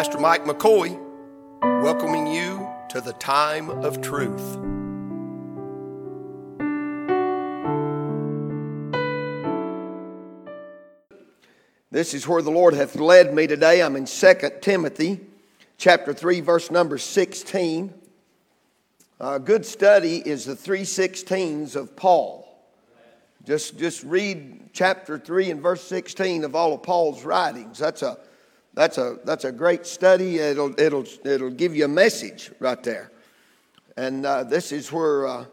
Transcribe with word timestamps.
Pastor 0.00 0.18
Mike 0.18 0.46
McCoy, 0.46 0.98
welcoming 1.82 2.26
you 2.26 2.66
to 2.88 3.02
the 3.02 3.12
time 3.12 3.68
of 3.68 4.00
truth. 4.00 4.56
This 11.90 12.14
is 12.14 12.26
where 12.26 12.40
the 12.40 12.50
Lord 12.50 12.72
hath 12.72 12.96
led 12.96 13.34
me 13.34 13.46
today. 13.46 13.82
I'm 13.82 13.94
in 13.94 14.06
2 14.06 14.34
Timothy 14.62 15.20
chapter 15.76 16.14
3, 16.14 16.40
verse 16.40 16.70
number 16.70 16.96
16. 16.96 17.92
A 19.20 19.38
good 19.38 19.66
study 19.66 20.16
is 20.16 20.46
the 20.46 20.56
316s 20.56 21.76
of 21.76 21.94
Paul. 21.94 22.48
Just, 23.44 23.78
just 23.78 24.02
read 24.04 24.70
chapter 24.72 25.18
3 25.18 25.50
and 25.50 25.60
verse 25.60 25.82
16 25.82 26.44
of 26.44 26.54
all 26.54 26.72
of 26.72 26.82
Paul's 26.82 27.22
writings. 27.22 27.78
That's 27.78 28.00
a, 28.00 28.16
that's 28.74 28.98
a, 28.98 29.18
that's 29.24 29.44
a 29.44 29.52
great 29.52 29.86
study. 29.86 30.38
It'll, 30.38 30.78
it'll, 30.78 31.04
it'll 31.24 31.50
give 31.50 31.74
you 31.74 31.84
a 31.84 31.88
message 31.88 32.50
right 32.60 32.82
there. 32.82 33.10
And 33.96 34.24
uh, 34.24 34.44
this 34.44 34.72
is 34.72 34.92
where 34.92 35.26
uh, 35.26 35.44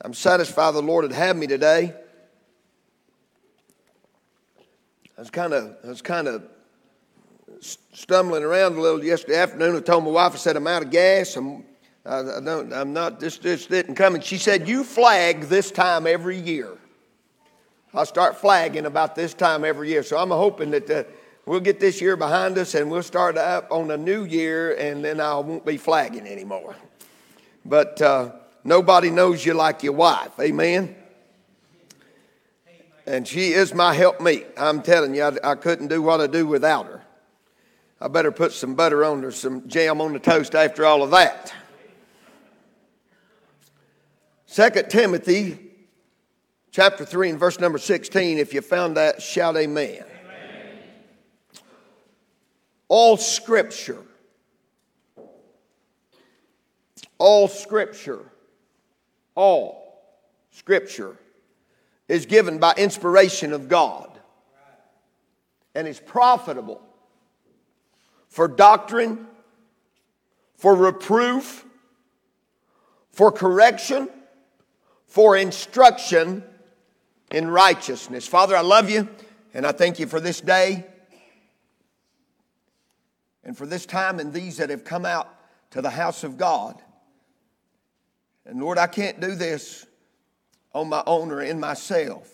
I'm 0.00 0.14
satisfied 0.14 0.74
the 0.74 0.82
Lord 0.82 1.04
had 1.04 1.12
had 1.12 1.36
me 1.36 1.46
today. 1.46 1.94
I 5.16 5.20
was 5.20 5.30
kind 5.30 5.52
of, 5.52 5.76
I 5.84 5.88
was 5.88 6.02
kind 6.02 6.26
of 6.26 6.42
stumbling 7.92 8.42
around 8.42 8.76
a 8.76 8.80
little 8.80 9.04
yesterday 9.04 9.36
afternoon. 9.36 9.76
I 9.76 9.80
told 9.80 10.04
my 10.04 10.10
wife, 10.10 10.32
I 10.32 10.36
said, 10.36 10.56
I'm 10.56 10.66
out 10.66 10.82
of 10.82 10.90
gas. 10.90 11.36
I'm, 11.36 11.64
I, 12.04 12.18
I 12.18 12.40
don't, 12.40 12.72
I'm 12.72 12.92
not, 12.92 13.20
this, 13.20 13.38
this 13.38 13.66
didn't 13.66 13.94
come. 13.94 14.16
And 14.16 14.24
she 14.24 14.38
said, 14.38 14.68
You 14.68 14.82
flag 14.82 15.42
this 15.42 15.70
time 15.70 16.06
every 16.06 16.38
year. 16.38 16.76
I'll 17.94 18.06
start 18.06 18.36
flagging 18.36 18.86
about 18.86 19.14
this 19.14 19.34
time 19.34 19.64
every 19.64 19.90
year. 19.90 20.02
So 20.02 20.16
I'm 20.16 20.30
hoping 20.30 20.70
that 20.72 20.90
uh, 20.90 21.04
we'll 21.46 21.60
get 21.60 21.80
this 21.80 22.00
year 22.00 22.16
behind 22.16 22.58
us 22.58 22.74
and 22.74 22.90
we'll 22.90 23.02
start 23.02 23.36
up 23.36 23.68
on 23.70 23.90
a 23.90 23.96
new 23.96 24.24
year 24.24 24.74
and 24.74 25.04
then 25.04 25.20
I 25.20 25.34
won't 25.38 25.66
be 25.66 25.76
flagging 25.76 26.26
anymore. 26.26 26.76
But 27.64 28.00
uh, 28.02 28.32
nobody 28.64 29.10
knows 29.10 29.44
you 29.44 29.54
like 29.54 29.82
your 29.82 29.92
wife. 29.92 30.38
Amen. 30.40 30.96
And 33.06 33.26
she 33.26 33.52
is 33.52 33.74
my 33.74 33.94
helpmeet. 33.94 34.46
I'm 34.56 34.82
telling 34.82 35.14
you, 35.14 35.24
I, 35.24 35.52
I 35.52 35.54
couldn't 35.56 35.88
do 35.88 36.02
what 36.02 36.20
I 36.20 36.26
do 36.26 36.46
without 36.46 36.86
her. 36.86 37.02
I 38.00 38.08
better 38.08 38.32
put 38.32 38.52
some 38.52 38.74
butter 38.74 39.04
on 39.04 39.24
or 39.24 39.30
some 39.30 39.68
jam 39.68 40.00
on 40.00 40.12
the 40.12 40.18
toast 40.18 40.54
after 40.54 40.84
all 40.84 41.02
of 41.02 41.10
that. 41.10 41.52
Second 44.46 44.90
Timothy 44.90 45.58
chapter 46.72 47.04
3 47.04 47.30
and 47.30 47.38
verse 47.38 47.60
number 47.60 47.78
16. 47.78 48.38
If 48.38 48.54
you 48.54 48.60
found 48.60 48.96
that, 48.96 49.22
shout 49.22 49.56
amen. 49.56 50.04
All 52.94 53.16
scripture, 53.16 54.02
all 57.16 57.48
scripture, 57.48 58.20
all 59.34 59.98
scripture 60.50 61.16
is 62.06 62.26
given 62.26 62.58
by 62.58 62.74
inspiration 62.76 63.54
of 63.54 63.70
God 63.70 64.10
and 65.74 65.88
is 65.88 66.00
profitable 66.00 66.82
for 68.28 68.46
doctrine, 68.46 69.26
for 70.58 70.74
reproof, 70.74 71.64
for 73.10 73.32
correction, 73.32 74.10
for 75.06 75.34
instruction 75.34 76.44
in 77.30 77.48
righteousness. 77.48 78.28
Father, 78.28 78.54
I 78.54 78.60
love 78.60 78.90
you 78.90 79.08
and 79.54 79.66
I 79.66 79.72
thank 79.72 79.98
you 79.98 80.06
for 80.06 80.20
this 80.20 80.42
day 80.42 80.91
and 83.44 83.56
for 83.56 83.66
this 83.66 83.86
time 83.86 84.18
and 84.20 84.32
these 84.32 84.58
that 84.58 84.70
have 84.70 84.84
come 84.84 85.04
out 85.04 85.28
to 85.70 85.82
the 85.82 85.90
house 85.90 86.24
of 86.24 86.36
God. 86.36 86.80
And 88.44 88.60
Lord, 88.60 88.78
I 88.78 88.86
can't 88.86 89.20
do 89.20 89.34
this 89.34 89.86
on 90.74 90.88
my 90.88 91.02
own 91.06 91.30
or 91.30 91.42
in 91.42 91.60
myself. 91.60 92.32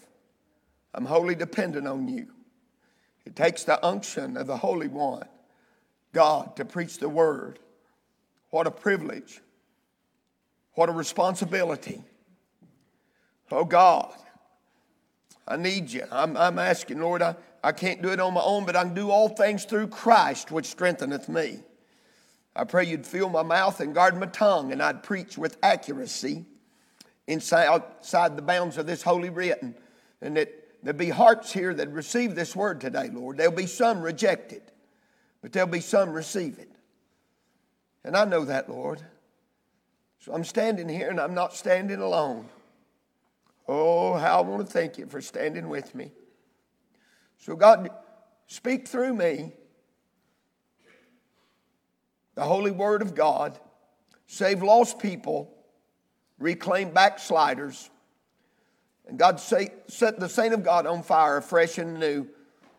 I'm 0.95 1.05
wholly 1.05 1.35
dependent 1.35 1.87
on 1.87 2.09
you. 2.09 2.29
It 3.25 3.37
takes 3.37 3.65
the 3.65 3.85
unction 3.85 4.37
of 4.37 4.47
the 4.47 4.57
Holy 4.57 4.89
One 4.89 5.27
God 6.13 6.57
to 6.57 6.65
preach 6.65 6.99
the 6.99 7.09
word. 7.09 7.59
What 8.51 8.67
a 8.67 8.71
privilege. 8.71 9.41
What 10.75 10.89
a 10.89 10.93
responsibility. 10.93 12.03
Oh 13.51 13.65
God, 13.65 14.15
I 15.47 15.57
need 15.57 15.91
you. 15.91 16.05
I'm, 16.11 16.37
I'm 16.37 16.59
asking, 16.59 17.01
Lord, 17.01 17.23
I, 17.23 17.35
I 17.63 17.73
can't 17.73 18.03
do 18.03 18.11
it 18.11 18.21
on 18.21 18.35
my 18.35 18.41
own, 18.43 18.65
but 18.65 18.77
I 18.77 18.85
can 18.85 18.95
do 18.95 19.11
all 19.11 19.29
things 19.29 19.65
through 19.65 19.89
Christ, 19.89 20.51
which 20.51 20.67
strengtheneth 20.67 21.29
me. 21.29 21.61
I 22.55 22.65
pray 22.65 22.85
you'd 22.85 23.07
fill 23.07 23.29
my 23.29 23.43
mouth 23.43 23.81
and 23.81 23.95
guard 23.95 24.19
my 24.19 24.27
tongue, 24.27 24.73
and 24.73 24.83
I'd 24.83 25.03
preach 25.03 25.39
with 25.39 25.57
accuracy 25.63 26.45
inside 27.27 27.67
outside 27.67 28.37
the 28.37 28.43
bounds 28.43 28.79
of 28.79 28.87
this 28.87 29.03
holy 29.03 29.31
written. 29.31 29.75
And 30.21 30.37
that 30.37 30.53
there'd 30.83 30.97
be 30.97 31.11
hearts 31.11 31.53
here 31.53 31.75
that 31.75 31.89
receive 31.91 32.35
this 32.35 32.57
word 32.57 32.81
today, 32.81 33.11
Lord. 33.13 33.37
There'll 33.37 33.53
be 33.53 33.67
some 33.67 34.01
rejected 34.01 34.63
but 35.41 35.53
there'll 35.53 35.69
be 35.69 35.81
some 35.81 36.11
receive 36.11 36.59
it. 36.59 36.71
And 38.05 38.17
I 38.17 38.25
know 38.25 38.45
that, 38.45 38.69
Lord. 38.69 39.03
So 40.21 40.33
I'm 40.33 40.45
standing 40.45 40.89
here 40.89 41.11
and 41.11 41.21
I'm 41.21 41.35
not 41.35 41.55
standing 41.55 42.01
alone. 42.01 42.49
Oh, 43.69 44.15
how 44.15 44.39
I 44.39 44.41
want 44.43 44.67
to 44.67 44.73
thank 44.73 44.99
you 44.99 45.07
for 45.07 45.21
standing 45.21 45.69
with 45.69 45.95
me. 45.95 46.11
So, 47.39 47.57
God, 47.57 47.89
speak 48.47 48.87
through 48.87 49.15
me 49.15 49.53
the 52.35 52.45
holy 52.45 52.71
word 52.71 53.03
of 53.03 53.15
God, 53.15 53.59
save 54.27 54.63
lost 54.63 54.99
people, 54.99 55.53
reclaim 56.39 56.91
backsliders, 56.91 57.91
and 59.09 59.19
God 59.19 59.41
set 59.41 59.89
the 60.21 60.29
saint 60.29 60.55
of 60.55 60.63
God 60.63 60.87
on 60.87 61.03
fire 61.03 61.41
fresh 61.41 61.79
and 61.79 61.99
new 61.99 62.29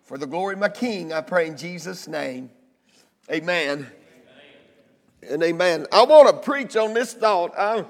for 0.10 0.18
the 0.18 0.26
glory 0.26 0.54
of 0.54 0.60
my 0.60 0.70
King, 0.70 1.14
I 1.14 1.22
pray 1.22 1.46
in 1.46 1.56
Jesus' 1.56 2.08
name. 2.08 2.50
Amen. 3.32 3.86
amen. 5.22 5.32
And 5.32 5.44
amen. 5.44 5.86
I 5.92 6.04
want 6.04 6.28
to 6.30 6.34
preach 6.34 6.76
on 6.76 6.96
this 6.96 7.14
thought. 7.14 7.54
I, 7.56 7.86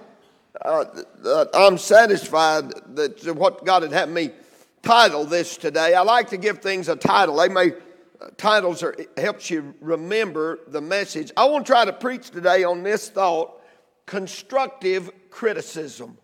uh, 0.59 0.85
uh, 1.25 1.45
I'm 1.53 1.77
satisfied 1.77 2.73
that 2.95 3.23
what 3.37 3.63
God 3.63 3.83
had 3.83 3.93
had 3.93 4.09
me 4.09 4.31
title 4.81 5.25
this 5.25 5.57
today. 5.57 5.93
I 5.93 6.01
like 6.01 6.29
to 6.29 6.37
give 6.37 6.59
things 6.59 6.89
a 6.89 6.95
title. 6.95 7.37
They 7.37 7.49
may 7.49 7.73
titles 8.37 8.83
are 8.83 8.95
helps 9.17 9.49
you 9.49 9.73
remember 9.81 10.59
the 10.67 10.81
message. 10.81 11.31
I 11.37 11.45
want 11.45 11.65
to 11.65 11.71
try 11.71 11.85
to 11.85 11.93
preach 11.93 12.29
today 12.31 12.63
on 12.63 12.83
this 12.83 13.09
thought: 13.09 13.61
constructive 14.05 15.11
criticism. 15.29 16.17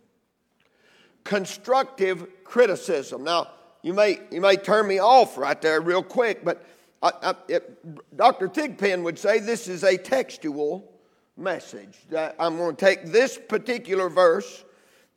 Constructive 1.24 2.28
criticism. 2.44 3.24
Now, 3.24 3.50
you 3.82 3.94
may, 3.94 4.20
you 4.32 4.42
may 4.42 4.56
turn 4.56 4.88
me 4.88 5.00
off 5.00 5.38
right 5.38 5.62
there 5.62 5.80
real 5.80 6.04
quick, 6.04 6.44
but 6.44 6.66
I, 7.04 7.12
I, 7.22 7.36
it, 7.48 8.18
Dr. 8.18 8.48
Thigpen 8.48 9.04
would 9.04 9.20
say 9.20 9.40
this 9.40 9.68
is 9.68 9.84
a 9.84 9.96
textual 9.96 10.92
message. 11.38 11.98
I'm 12.40 12.58
going 12.58 12.76
to 12.76 12.86
take 12.86 13.06
this 13.06 13.38
particular 13.38 14.10
verse. 14.10 14.64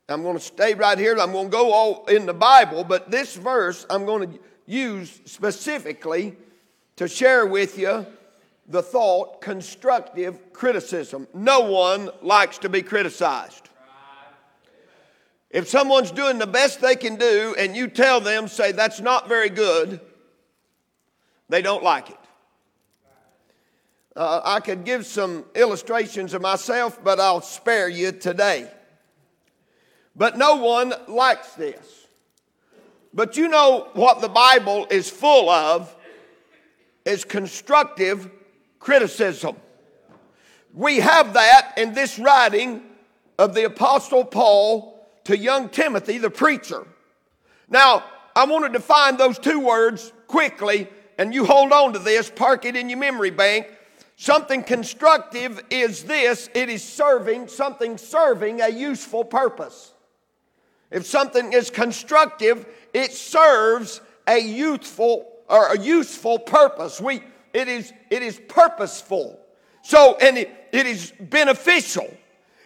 I'm 0.09 0.23
going 0.23 0.37
to 0.37 0.43
stay 0.43 0.75
right 0.75 0.99
here. 0.99 1.19
I'm 1.19 1.33
going 1.33 1.47
to 1.47 1.53
go 1.53 1.73
all 1.73 2.07
in 2.07 2.25
the 2.25 2.35
Bible, 2.35 2.83
but 2.83 3.11
this 3.11 3.37
verse 3.37 3.85
I'm 3.91 4.07
going 4.07 4.33
to 4.33 4.39
use 4.67 5.21
specifically 5.27 6.37
to 6.97 7.07
share 7.07 7.47
with 7.47 7.79
you 7.79 8.07
the 8.67 8.83
thought 8.83 9.41
constructive 9.41 10.53
criticism. 10.53 11.27
No 11.35 11.61
one 11.61 12.11
likes 12.23 12.59
to 12.59 12.69
be 12.69 12.83
criticized. 12.83 13.69
If 15.51 15.69
someone's 15.69 16.11
doing 16.11 16.39
the 16.39 16.47
best 16.47 16.81
they 16.81 16.97
can 16.97 17.17
do 17.17 17.55
and 17.59 17.75
you 17.75 17.89
tell 17.89 18.21
them, 18.21 18.49
say, 18.49 18.73
that's 18.73 19.01
not 19.01 19.29
very 19.29 19.49
good, 19.49 20.01
they 21.49 21.63
don't 21.63 21.83
like 21.83 22.11
it. 22.11 22.19
Uh, 24.15 24.41
I 24.45 24.61
could 24.61 24.85
give 24.85 25.07
some 25.07 25.45
illustrations 25.55 26.35
of 26.35 26.43
myself, 26.43 27.03
but 27.03 27.21
I'll 27.21 27.41
spare 27.41 27.89
you 27.89 28.13
today. 28.13 28.71
But 30.19 30.37
no 30.37 30.57
one 30.57 30.93
likes 31.07 31.53
this. 31.53 32.07
But 33.15 33.37
you 33.37 33.49
know 33.49 33.89
what 33.95 34.21
the 34.21 34.29
Bible 34.29 34.87
is 34.91 35.09
full 35.09 35.49
of 35.49 35.95
is 37.05 37.25
constructive 37.25 38.29
criticism. 38.81 39.57
We 40.75 40.99
have 40.99 41.35
that 41.35 41.75
in 41.79 41.95
this 41.95 42.19
writing 42.19 42.83
of 43.39 43.55
the 43.55 43.65
Apostle 43.65 44.25
Paul 44.25 45.09
to 45.25 45.39
young 45.39 45.69
Timothy, 45.69 46.19
the 46.19 46.31
preacher. 46.31 46.87
Now, 47.71 48.05
I 48.35 48.45
want 48.45 48.67
to 48.67 48.73
define 48.73 49.17
those 49.17 49.39
two 49.39 49.61
words 49.61 50.13
quickly, 50.27 50.89
and 51.17 51.33
you 51.33 51.45
hold 51.45 51.73
on 51.73 51.93
to 51.93 51.99
this, 51.99 52.31
park 52.31 52.65
it 52.65 52.77
in 52.77 52.89
your 52.91 52.99
memory 52.99 53.31
bank. 53.31 53.69
Something 54.17 54.65
constructive 54.65 55.63
is 55.71 56.05
this 56.05 56.51
it 56.55 56.69
is 56.69 56.83
serving, 56.83 57.47
something 57.47 57.97
serving 57.97 58.61
a 58.61 58.69
useful 58.69 59.25
purpose. 59.25 59.93
If 60.91 61.07
something 61.07 61.53
is 61.53 61.71
constructive, 61.71 62.67
it 62.95 63.13
serves 63.13 64.01
a 64.27 64.39
youthful 64.39 65.31
or 65.49 65.73
a 65.73 65.79
useful 65.79 66.39
purpose. 66.39 67.01
We, 67.01 67.23
it 67.53 67.69
is, 67.69 67.93
it 68.11 68.23
is 68.23 68.41
purposeful. 68.49 69.39
So, 69.83 70.17
and 70.21 70.39
it, 70.39 70.51
it 70.73 70.87
is 70.87 71.13
beneficial. 71.19 72.15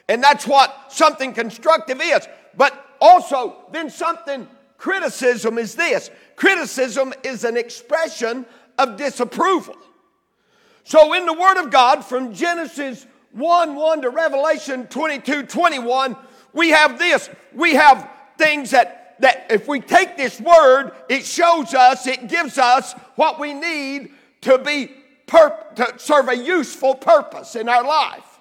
And 0.08 0.22
that's 0.22 0.46
what 0.46 0.92
something 0.92 1.32
constructive 1.32 2.00
is. 2.00 2.26
But 2.56 2.96
also, 3.00 3.56
then 3.72 3.90
something 3.90 4.48
criticism 4.76 5.58
is 5.58 5.76
this 5.76 6.10
criticism 6.34 7.14
is 7.22 7.44
an 7.44 7.56
expression 7.56 8.44
of 8.78 8.96
disapproval. 8.96 9.76
So, 10.84 11.12
in 11.14 11.26
the 11.26 11.32
Word 11.32 11.58
of 11.58 11.70
God, 11.70 12.04
from 12.04 12.34
Genesis 12.34 13.06
1 13.32 13.74
1 13.76 14.02
to 14.02 14.10
Revelation 14.10 14.86
22 14.88 15.44
21, 15.44 16.16
we 16.52 16.70
have 16.70 16.98
this. 16.98 17.30
We 17.54 17.74
have 17.74 18.10
things 18.42 18.70
that, 18.70 19.16
that 19.20 19.46
if 19.50 19.68
we 19.68 19.80
take 19.80 20.16
this 20.16 20.40
Word, 20.40 20.92
it 21.08 21.24
shows 21.24 21.74
us, 21.74 22.06
it 22.06 22.28
gives 22.28 22.58
us 22.58 22.92
what 23.14 23.38
we 23.38 23.54
need 23.54 24.10
to 24.42 24.58
be 24.58 24.90
perp- 25.26 25.76
to 25.76 25.94
serve 25.98 26.28
a 26.28 26.36
useful 26.36 26.94
purpose 26.94 27.54
in 27.54 27.68
our 27.68 27.86
life. 27.86 28.40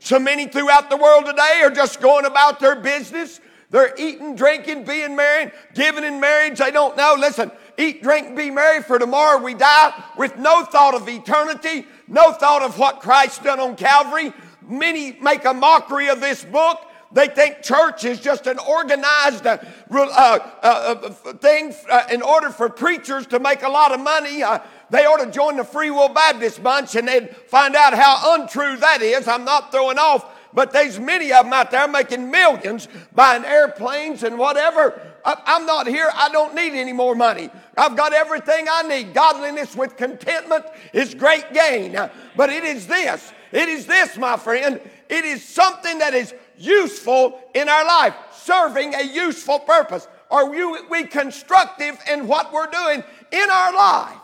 So 0.00 0.18
many 0.18 0.46
throughout 0.48 0.90
the 0.90 0.96
world 0.96 1.26
today 1.26 1.60
are 1.62 1.70
just 1.70 2.00
going 2.00 2.26
about 2.26 2.60
their 2.60 2.76
business. 2.76 3.40
They're 3.70 3.94
eating, 3.96 4.34
drinking, 4.34 4.84
being 4.84 5.16
married, 5.16 5.52
giving 5.74 6.04
in 6.04 6.20
marriage. 6.20 6.58
They 6.58 6.70
don't 6.70 6.96
know. 6.96 7.16
Listen, 7.18 7.50
eat, 7.78 8.02
drink, 8.02 8.36
be 8.36 8.50
merry, 8.50 8.82
for 8.82 8.98
tomorrow 8.98 9.42
we 9.42 9.54
die 9.54 9.94
with 10.18 10.36
no 10.36 10.64
thought 10.64 10.94
of 10.94 11.08
eternity, 11.08 11.86
no 12.06 12.32
thought 12.32 12.62
of 12.62 12.78
what 12.78 13.00
Christ 13.00 13.44
done 13.44 13.60
on 13.60 13.76
Calvary. 13.76 14.32
Many 14.68 15.12
make 15.22 15.46
a 15.46 15.54
mockery 15.54 16.08
of 16.08 16.20
this 16.20 16.44
book. 16.44 16.80
They 17.12 17.28
think 17.28 17.62
church 17.62 18.04
is 18.04 18.20
just 18.20 18.46
an 18.46 18.58
organized 18.58 19.46
uh, 19.46 19.58
uh, 19.90 20.38
uh, 20.62 20.94
thing 21.34 21.74
uh, 21.90 22.04
in 22.10 22.22
order 22.22 22.50
for 22.50 22.70
preachers 22.70 23.26
to 23.28 23.38
make 23.38 23.62
a 23.62 23.68
lot 23.68 23.92
of 23.92 24.00
money. 24.00 24.42
Uh, 24.42 24.60
they 24.88 25.04
ought 25.04 25.22
to 25.22 25.30
join 25.30 25.56
the 25.56 25.64
Free 25.64 25.90
Will 25.90 26.08
Baptist 26.08 26.62
bunch 26.62 26.94
and 26.94 27.06
they'd 27.06 27.34
find 27.48 27.76
out 27.76 27.94
how 27.94 28.34
untrue 28.34 28.76
that 28.76 29.02
is. 29.02 29.28
I'm 29.28 29.44
not 29.44 29.70
throwing 29.72 29.98
off, 29.98 30.24
but 30.54 30.72
there's 30.72 30.98
many 30.98 31.32
of 31.32 31.44
them 31.44 31.52
out 31.52 31.70
there 31.70 31.86
making 31.86 32.30
millions 32.30 32.88
buying 33.14 33.44
airplanes 33.44 34.22
and 34.22 34.38
whatever. 34.38 35.00
I'm 35.24 35.66
not 35.66 35.86
here. 35.86 36.10
I 36.14 36.30
don't 36.30 36.54
need 36.54 36.72
any 36.72 36.92
more 36.92 37.14
money. 37.14 37.48
I've 37.76 37.96
got 37.96 38.12
everything 38.12 38.66
I 38.70 38.82
need. 38.82 39.14
Godliness 39.14 39.76
with 39.76 39.96
contentment 39.96 40.64
is 40.92 41.14
great 41.14 41.52
gain. 41.52 41.92
But 42.36 42.50
it 42.50 42.64
is 42.64 42.86
this. 42.86 43.32
It 43.52 43.68
is 43.68 43.86
this, 43.86 44.16
my 44.16 44.36
friend. 44.36 44.80
It 45.08 45.24
is 45.24 45.44
something 45.44 45.98
that 45.98 46.14
is 46.14 46.34
useful 46.62 47.40
in 47.54 47.68
our 47.68 47.84
life, 47.84 48.14
serving 48.32 48.94
a 48.94 49.02
useful 49.02 49.58
purpose. 49.58 50.06
Are 50.30 50.48
we 50.48 51.04
constructive 51.04 51.98
in 52.10 52.26
what 52.26 52.52
we're 52.52 52.70
doing 52.70 53.04
in 53.32 53.50
our 53.50 53.74
life? 53.74 54.16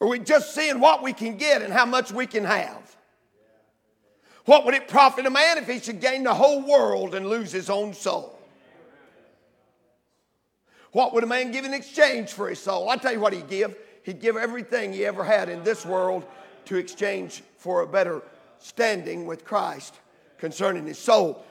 Or 0.00 0.06
are 0.06 0.10
we 0.10 0.18
just 0.18 0.54
seeing 0.54 0.80
what 0.80 1.02
we 1.02 1.12
can 1.12 1.36
get 1.36 1.62
and 1.62 1.72
how 1.72 1.86
much 1.86 2.10
we 2.10 2.26
can 2.26 2.44
have? 2.44 2.96
What 4.46 4.64
would 4.64 4.74
it 4.74 4.88
profit 4.88 5.26
a 5.26 5.30
man 5.30 5.58
if 5.58 5.68
he 5.68 5.78
should 5.78 6.00
gain 6.00 6.24
the 6.24 6.34
whole 6.34 6.62
world 6.62 7.14
and 7.14 7.28
lose 7.28 7.52
his 7.52 7.68
own 7.68 7.92
soul? 7.92 8.36
What 10.92 11.14
would 11.14 11.22
a 11.22 11.26
man 11.26 11.52
give 11.52 11.64
in 11.64 11.74
exchange 11.74 12.30
for 12.30 12.48
his 12.48 12.58
soul? 12.58 12.88
I 12.88 12.96
tell 12.96 13.12
you 13.12 13.20
what 13.20 13.32
he'd 13.32 13.48
give. 13.48 13.76
He'd 14.02 14.20
give 14.20 14.36
everything 14.36 14.92
he 14.92 15.04
ever 15.04 15.22
had 15.22 15.48
in 15.48 15.62
this 15.62 15.86
world 15.86 16.24
to 16.64 16.76
exchange 16.76 17.42
for 17.58 17.82
a 17.82 17.86
better 17.86 18.22
standing 18.58 19.26
with 19.26 19.44
Christ 19.44 19.94
concerning 20.40 20.86
his 20.86 20.98
soul. 20.98 21.44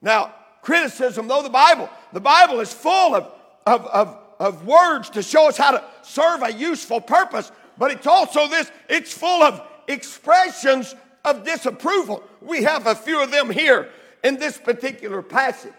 Now, 0.00 0.34
criticism, 0.62 1.28
though 1.28 1.42
the 1.42 1.50
Bible, 1.50 1.90
the 2.12 2.20
Bible 2.20 2.60
is 2.60 2.72
full 2.72 3.14
of, 3.14 3.30
of, 3.66 3.86
of, 3.86 4.18
of 4.38 4.66
words 4.66 5.10
to 5.10 5.22
show 5.22 5.48
us 5.48 5.56
how 5.56 5.72
to 5.72 5.84
serve 6.02 6.42
a 6.42 6.52
useful 6.52 7.00
purpose, 7.00 7.52
but 7.76 7.90
it's 7.90 8.06
also 8.06 8.48
this, 8.48 8.70
it's 8.88 9.12
full 9.12 9.42
of 9.42 9.60
expressions 9.88 10.94
of 11.24 11.44
disapproval. 11.44 12.22
We 12.40 12.62
have 12.62 12.86
a 12.86 12.94
few 12.94 13.22
of 13.22 13.30
them 13.30 13.50
here 13.50 13.88
in 14.24 14.38
this 14.38 14.56
particular 14.58 15.22
passage. 15.22 15.72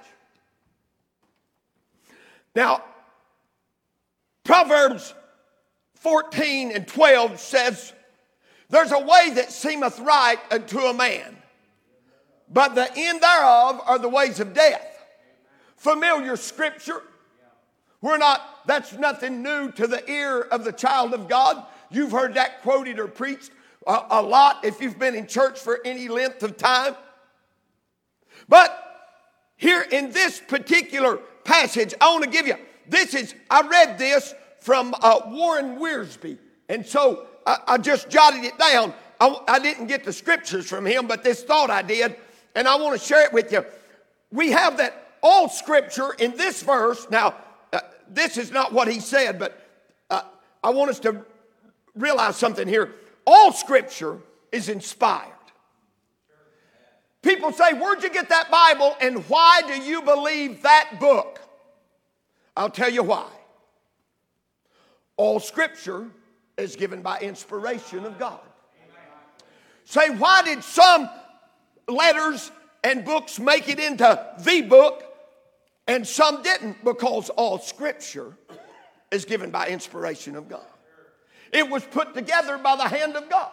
Now, 2.56 2.84
Proverbs 4.44 5.14
14 5.96 6.72
and 6.72 6.88
12 6.88 7.40
says, 7.40 7.94
There's 8.70 8.92
a 8.92 9.00
way 9.00 9.32
that 9.36 9.52
seemeth 9.52 10.00
right 10.00 10.40
unto 10.50 10.80
a 10.80 10.94
man, 10.94 11.38
but 12.50 12.76
the 12.76 12.90
end 12.96 13.22
thereof 13.22 13.82
are 13.86 14.00
the 14.00 14.10
ways 14.10 14.40
of 14.40 14.54
death. 14.54 14.86
Familiar 15.76 16.36
scripture. 16.36 17.04
We're 18.02 18.18
not, 18.18 18.42
that's 18.66 18.94
nothing 18.94 19.44
new 19.44 19.72
to 19.74 19.88
the 19.88 20.10
ear 20.10 20.42
of 20.42 20.64
the 20.64 20.72
child 20.72 21.14
of 21.14 21.28
God. 21.28 21.64
You've 21.92 22.12
heard 22.12 22.36
that 22.36 22.62
quoted 22.62 23.00
or 23.00 23.08
preached 23.08 23.52
a, 23.86 24.06
a 24.12 24.22
lot 24.22 24.64
if 24.64 24.82
you've 24.82 25.00
been 25.00 25.16
in 25.16 25.28
church 25.28 25.60
for 25.60 25.80
any 25.86 26.08
length 26.08 26.44
of 26.44 26.58
time. 26.58 26.96
But 28.48 28.86
here 29.58 29.82
in 29.82 30.12
this 30.12 30.40
particular 30.40 31.18
passage, 31.44 31.94
I 32.00 32.12
want 32.12 32.24
to 32.24 32.30
give 32.30 32.48
you 32.48 32.56
this 32.88 33.14
is, 33.14 33.36
I 33.50 33.68
read 33.68 33.98
this 33.98 34.34
from 34.60 34.96
uh, 35.02 35.22
Warren 35.28 35.78
Wiersbe. 35.78 36.38
And 36.68 36.86
so 36.86 37.28
I, 37.46 37.58
I, 37.68 37.78
just 37.78 38.10
jotted 38.10 38.44
it 38.44 38.58
down. 38.58 38.94
I, 39.20 39.38
I 39.48 39.60
didn't 39.60 39.88
get 39.88 40.04
the 40.04 40.14
scriptures 40.14 40.68
from 40.68 40.86
him, 40.86 41.08
but 41.08 41.24
this 41.24 41.44
thought 41.44 41.70
I 41.70 41.82
did 41.82 42.16
and 42.56 42.68
I 42.68 42.76
want 42.78 43.00
to 43.00 43.06
share 43.06 43.26
it 43.26 43.34
with 43.34 43.52
you. 43.52 43.66
We 44.32 44.52
have 44.52 44.78
that 44.78 45.18
all 45.22 45.50
scripture 45.50 46.14
in 46.14 46.36
this 46.38 46.62
verse. 46.64 47.08
Now, 47.10 47.36
uh, 47.74 47.80
this 48.10 48.38
is 48.38 48.52
not 48.52 48.74
what 48.74 48.88
he 48.88 49.00
said, 49.00 49.40
but 49.40 49.66
uh, 50.10 50.22
I 50.64 50.70
want 50.72 50.90
us 50.90 51.00
to 51.02 51.26
realize 51.96 52.36
something 52.36 52.68
here. 52.68 52.94
All 53.26 53.52
scripture 53.52 54.18
is 54.52 54.70
inspired. 54.70 55.34
People 57.22 57.52
say, 57.52 57.74
Where'd 57.74 58.02
you 58.04 58.10
get 58.10 58.30
that 58.30 58.50
Bible 58.50 58.96
and 59.02 59.28
why 59.28 59.62
do 59.68 59.82
you 59.82 60.02
believe 60.02 60.62
that 60.64 61.00
book? 61.00 61.40
I'll 62.56 62.70
tell 62.70 62.90
you 62.90 63.04
why. 63.04 63.28
All 65.18 65.40
scripture 65.40 66.08
is 66.58 66.76
given 66.76 67.02
by 67.02 67.20
inspiration 67.20 68.06
of 68.06 68.18
God. 68.18 68.40
Say, 69.86 70.12
why 70.12 70.44
did 70.44 70.64
some 70.64 71.10
letters 71.90 72.52
and 72.84 73.04
books 73.04 73.40
make 73.40 73.68
it 73.70 73.80
into 73.80 74.26
the 74.44 74.62
book 74.62 75.04
and 75.88 76.08
some 76.08 76.44
didn't 76.44 76.84
because 76.86 77.30
all 77.32 77.58
scripture 77.58 78.38
is 79.12 79.26
given 79.26 79.50
by 79.50 79.68
inspiration 79.70 80.36
of 80.36 80.48
God. 80.48 80.66
It 81.52 81.68
was 81.68 81.84
put 81.84 82.14
together 82.14 82.60
by 82.60 82.76
the 82.76 82.88
hand 82.88 83.16
of 83.16 83.28
God. 83.28 83.50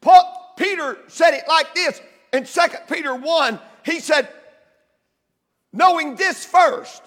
Paul, 0.00 0.54
Peter 0.56 0.96
said 1.08 1.34
it 1.34 1.44
like 1.46 1.74
this 1.74 2.00
in 2.32 2.44
2 2.44 2.60
Peter 2.90 3.14
1. 3.14 3.60
He 3.84 4.00
said, 4.00 4.28
knowing 5.70 6.16
this 6.16 6.46
first, 6.46 7.02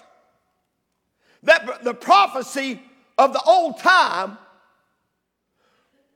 that 1.42 1.82
the 1.82 1.94
prophecy 1.94 2.80
of 3.18 3.32
the 3.32 3.42
old 3.42 3.78
time 3.78 4.38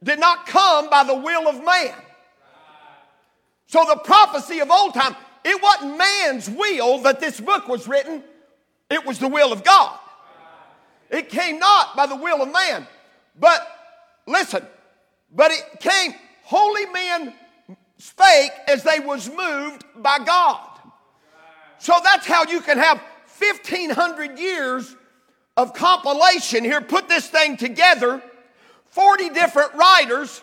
did 0.03 0.21
not 0.21 0.47
come 0.47 0.89
by 0.91 1.03
the 1.03 1.15
will 1.15 1.49
of 1.49 1.65
man. 1.65 1.95
So 3.67 3.85
the 3.89 3.97
prophecy 3.97 4.61
of 4.61 4.71
old 4.71 4.95
time, 4.95 5.17
it 5.45 5.63
wasn't 5.63 5.99
man's 5.99 6.49
will 6.49 6.99
that 7.03 7.21
this 7.21 7.41
book 7.41 7.69
was 7.69 7.89
written, 7.89 8.23
it 8.91 9.05
was 9.05 9.19
the 9.19 9.29
will 9.29 9.53
of 9.53 9.65
God. 9.65 9.99
It 11.11 11.29
came 11.29 11.59
not 11.59 11.97
by 11.97 12.07
the 12.07 12.17
will 12.17 12.43
of 12.43 12.53
man, 12.53 12.87
but 13.39 13.67
listen, 14.27 14.67
but 15.35 15.51
it 15.51 15.81
came, 15.81 16.15
holy 16.43 16.87
men 16.87 17.35
spake 17.99 18.51
as 18.69 18.83
they 18.83 19.01
was 19.01 19.29
moved 19.29 19.85
by 19.97 20.19
God. 20.19 20.69
So 21.79 21.95
that's 22.03 22.27
how 22.27 22.45
you 22.45 22.61
can 22.61 22.79
have 22.79 23.01
1500 23.39 24.39
years 24.39 24.95
of 25.57 25.75
compilation 25.75 26.65
here, 26.65 26.81
put 26.81 27.09
this 27.09 27.29
thing 27.29 27.57
together, 27.57 28.23
40 28.87 29.31
different 29.31 29.75
writers 29.75 30.43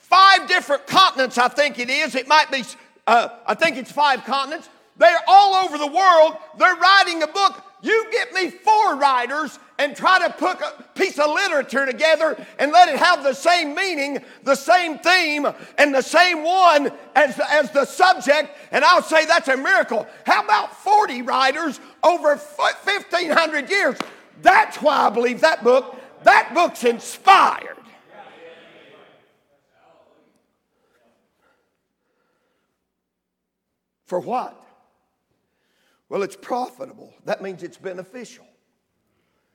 five 0.00 0.48
different 0.48 0.86
continents, 0.86 1.38
I 1.38 1.48
think 1.48 1.78
it 1.78 1.88
is. 1.88 2.14
It 2.14 2.26
might 2.26 2.50
be, 2.50 2.64
uh, 3.06 3.28
I 3.46 3.54
think 3.54 3.76
it's 3.76 3.92
five 3.92 4.24
continents. 4.24 4.68
They're 4.96 5.22
all 5.26 5.64
over 5.64 5.78
the 5.78 5.86
world. 5.86 6.36
They're 6.58 6.74
writing 6.74 7.22
a 7.22 7.26
book. 7.26 7.62
You 7.82 8.06
get 8.12 8.32
me 8.34 8.50
four 8.50 8.96
writers 8.96 9.58
and 9.78 9.96
try 9.96 10.18
to 10.26 10.34
put 10.34 10.60
a 10.60 10.84
piece 10.94 11.18
of 11.18 11.30
literature 11.30 11.86
together 11.86 12.36
and 12.58 12.70
let 12.70 12.90
it 12.90 12.98
have 12.98 13.22
the 13.22 13.32
same 13.32 13.74
meaning, 13.74 14.22
the 14.42 14.54
same 14.54 14.98
theme, 14.98 15.46
and 15.78 15.94
the 15.94 16.02
same 16.02 16.44
one 16.44 16.92
as, 17.16 17.40
as 17.50 17.70
the 17.70 17.86
subject, 17.86 18.50
and 18.72 18.84
I'll 18.84 19.02
say 19.02 19.24
that's 19.24 19.48
a 19.48 19.56
miracle. 19.56 20.06
How 20.26 20.44
about 20.44 20.76
40 20.76 21.22
writers 21.22 21.80
over 22.02 22.36
1,500 22.36 23.70
years? 23.70 23.96
That's 24.42 24.76
why 24.82 25.06
I 25.06 25.10
believe 25.10 25.40
that 25.40 25.64
book, 25.64 25.96
that 26.24 26.52
book's 26.52 26.84
inspired. 26.84 27.79
For 34.10 34.18
what? 34.18 34.60
Well, 36.08 36.24
it's 36.24 36.34
profitable. 36.34 37.14
That 37.26 37.42
means 37.42 37.62
it's 37.62 37.76
beneficial. 37.76 38.44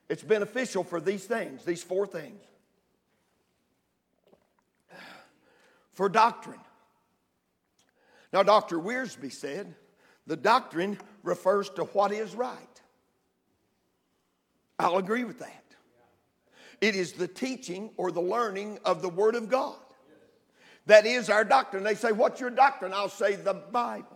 It's 0.08 0.22
beneficial 0.22 0.82
for 0.82 0.98
these 0.98 1.26
things, 1.26 1.62
these 1.66 1.82
four 1.82 2.06
things. 2.06 2.40
For 5.92 6.08
doctrine. 6.08 6.60
Now, 8.32 8.42
Dr. 8.42 8.78
Wiersbe 8.78 9.30
said 9.30 9.74
the 10.26 10.36
doctrine 10.36 10.96
refers 11.22 11.68
to 11.70 11.84
what 11.84 12.10
is 12.10 12.34
right. 12.34 12.80
I'll 14.78 14.96
agree 14.96 15.24
with 15.24 15.40
that. 15.40 15.64
It 16.80 16.96
is 16.96 17.12
the 17.12 17.28
teaching 17.28 17.90
or 17.98 18.10
the 18.10 18.22
learning 18.22 18.78
of 18.86 19.02
the 19.02 19.10
Word 19.10 19.34
of 19.34 19.50
God. 19.50 19.76
That 20.86 21.04
is 21.04 21.28
our 21.28 21.44
doctrine. 21.44 21.84
They 21.84 21.94
say, 21.94 22.12
What's 22.12 22.40
your 22.40 22.48
doctrine? 22.48 22.94
I'll 22.94 23.10
say, 23.10 23.36
The 23.36 23.52
Bible. 23.52 24.15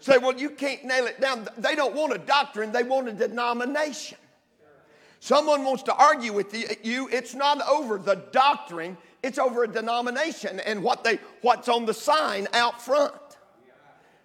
Say, 0.00 0.16
well, 0.16 0.34
you 0.34 0.50
can't 0.50 0.84
nail 0.84 1.06
it 1.06 1.20
down. 1.20 1.46
They 1.58 1.74
don't 1.74 1.94
want 1.94 2.14
a 2.14 2.18
doctrine, 2.18 2.72
they 2.72 2.82
want 2.82 3.08
a 3.08 3.12
denomination. 3.12 4.18
Someone 5.20 5.64
wants 5.64 5.82
to 5.84 5.94
argue 5.94 6.32
with 6.32 6.54
you, 6.82 7.08
it's 7.12 7.34
not 7.34 7.60
over 7.68 7.98
the 7.98 8.14
doctrine, 8.32 8.96
it's 9.22 9.38
over 9.38 9.64
a 9.64 9.68
denomination 9.68 10.60
and 10.60 10.82
what 10.82 11.04
they 11.04 11.18
what's 11.42 11.68
on 11.68 11.84
the 11.84 11.92
sign 11.92 12.48
out 12.54 12.80
front. 12.80 13.12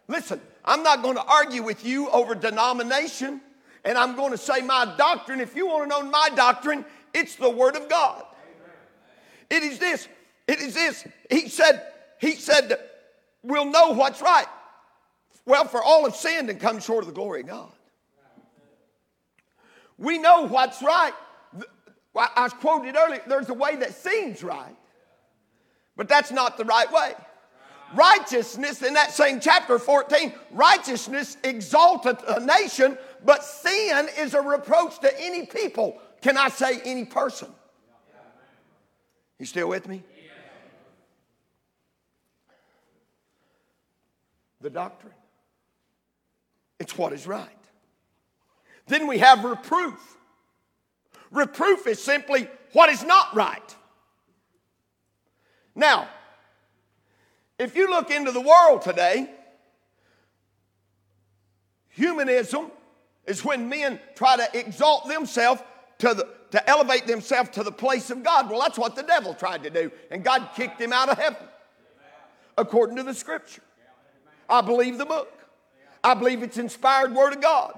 Listen, 0.07 0.39
I'm 0.63 0.83
not 0.83 1.03
going 1.03 1.15
to 1.15 1.23
argue 1.23 1.63
with 1.63 1.85
you 1.85 2.09
over 2.11 2.33
denomination, 2.33 3.41
and 3.83 3.97
I'm 3.97 4.15
going 4.15 4.31
to 4.31 4.37
say 4.37 4.61
my 4.61 4.93
doctrine. 4.97 5.41
If 5.41 5.55
you 5.55 5.67
want 5.67 5.83
to 5.83 5.89
know 5.89 6.09
my 6.09 6.29
doctrine, 6.33 6.85
it's 7.13 7.35
the 7.35 7.49
Word 7.49 7.75
of 7.75 7.89
God. 7.89 8.23
It 9.49 9.63
is 9.63 9.79
this. 9.79 10.07
It 10.47 10.59
is 10.59 10.75
this. 10.75 11.05
He 11.29 11.49
said, 11.49 11.85
He 12.21 12.35
said, 12.35 12.79
we'll 13.43 13.65
know 13.65 13.91
what's 13.91 14.21
right. 14.21 14.47
Well, 15.45 15.65
for 15.65 15.83
all 15.83 16.05
have 16.05 16.15
sinned 16.15 16.49
and 16.49 16.59
come 16.59 16.79
short 16.79 17.03
of 17.03 17.07
the 17.07 17.13
glory 17.13 17.41
of 17.41 17.47
God. 17.47 17.71
We 19.97 20.17
know 20.17 20.47
what's 20.47 20.81
right. 20.81 21.13
I 22.15 22.49
quoted 22.49 22.95
earlier, 22.95 23.21
there's 23.27 23.49
a 23.49 23.53
way 23.53 23.75
that 23.75 23.93
seems 23.93 24.41
right, 24.43 24.75
but 25.95 26.07
that's 26.07 26.31
not 26.31 26.57
the 26.57 26.65
right 26.65 26.91
way. 26.91 27.13
Righteousness, 27.93 28.81
in 28.81 28.93
that 28.95 29.11
same 29.11 29.39
chapter 29.39 29.77
14, 29.77 30.33
righteousness 30.51 31.37
exalteth 31.43 32.23
a 32.27 32.39
nation, 32.39 32.97
but 33.23 33.43
sin 33.43 34.09
is 34.17 34.33
a 34.33 34.41
reproach 34.41 34.99
to 34.99 35.21
any 35.21 35.45
people. 35.45 36.01
Can 36.21 36.37
I 36.37 36.49
say 36.49 36.79
any 36.83 37.05
person? 37.05 37.49
You 39.39 39.45
still 39.45 39.67
with 39.67 39.87
me? 39.87 40.03
The 44.61 44.69
doctrine. 44.69 45.13
It's 46.79 46.97
what 46.97 47.13
is 47.13 47.27
right. 47.27 47.49
Then 48.87 49.07
we 49.07 49.17
have 49.19 49.43
reproof. 49.43 50.17
Reproof 51.31 51.87
is 51.87 52.03
simply 52.03 52.47
what 52.73 52.89
is 52.89 53.03
not 53.03 53.35
right. 53.35 53.75
Now, 55.73 56.07
if 57.57 57.75
you 57.75 57.89
look 57.89 58.11
into 58.11 58.31
the 58.31 58.41
world 58.41 58.81
today, 58.81 59.29
humanism 61.89 62.71
is 63.25 63.43
when 63.43 63.69
men 63.69 63.99
try 64.15 64.37
to 64.37 64.59
exalt 64.59 65.07
themselves 65.07 65.61
to 65.99 66.13
the 66.13 66.35
to 66.51 66.69
elevate 66.69 67.05
themselves 67.05 67.49
to 67.49 67.63
the 67.63 67.71
place 67.71 68.09
of 68.09 68.23
God. 68.23 68.49
Well, 68.49 68.61
that's 68.61 68.77
what 68.77 68.95
the 68.95 69.03
devil 69.03 69.33
tried 69.33 69.63
to 69.63 69.69
do, 69.69 69.91
and 70.09 70.23
God 70.23 70.49
kicked 70.55 70.79
him 70.79 70.93
out 70.93 71.09
of 71.09 71.17
heaven. 71.17 71.47
According 72.57 72.95
to 72.95 73.03
the 73.03 73.13
scripture. 73.13 73.61
I 74.47 74.61
believe 74.61 74.97
the 74.97 75.05
book. 75.05 75.33
I 76.05 76.13
believe 76.13 76.43
it's 76.43 76.59
inspired 76.59 77.15
word 77.15 77.33
of 77.33 77.41
God. 77.41 77.73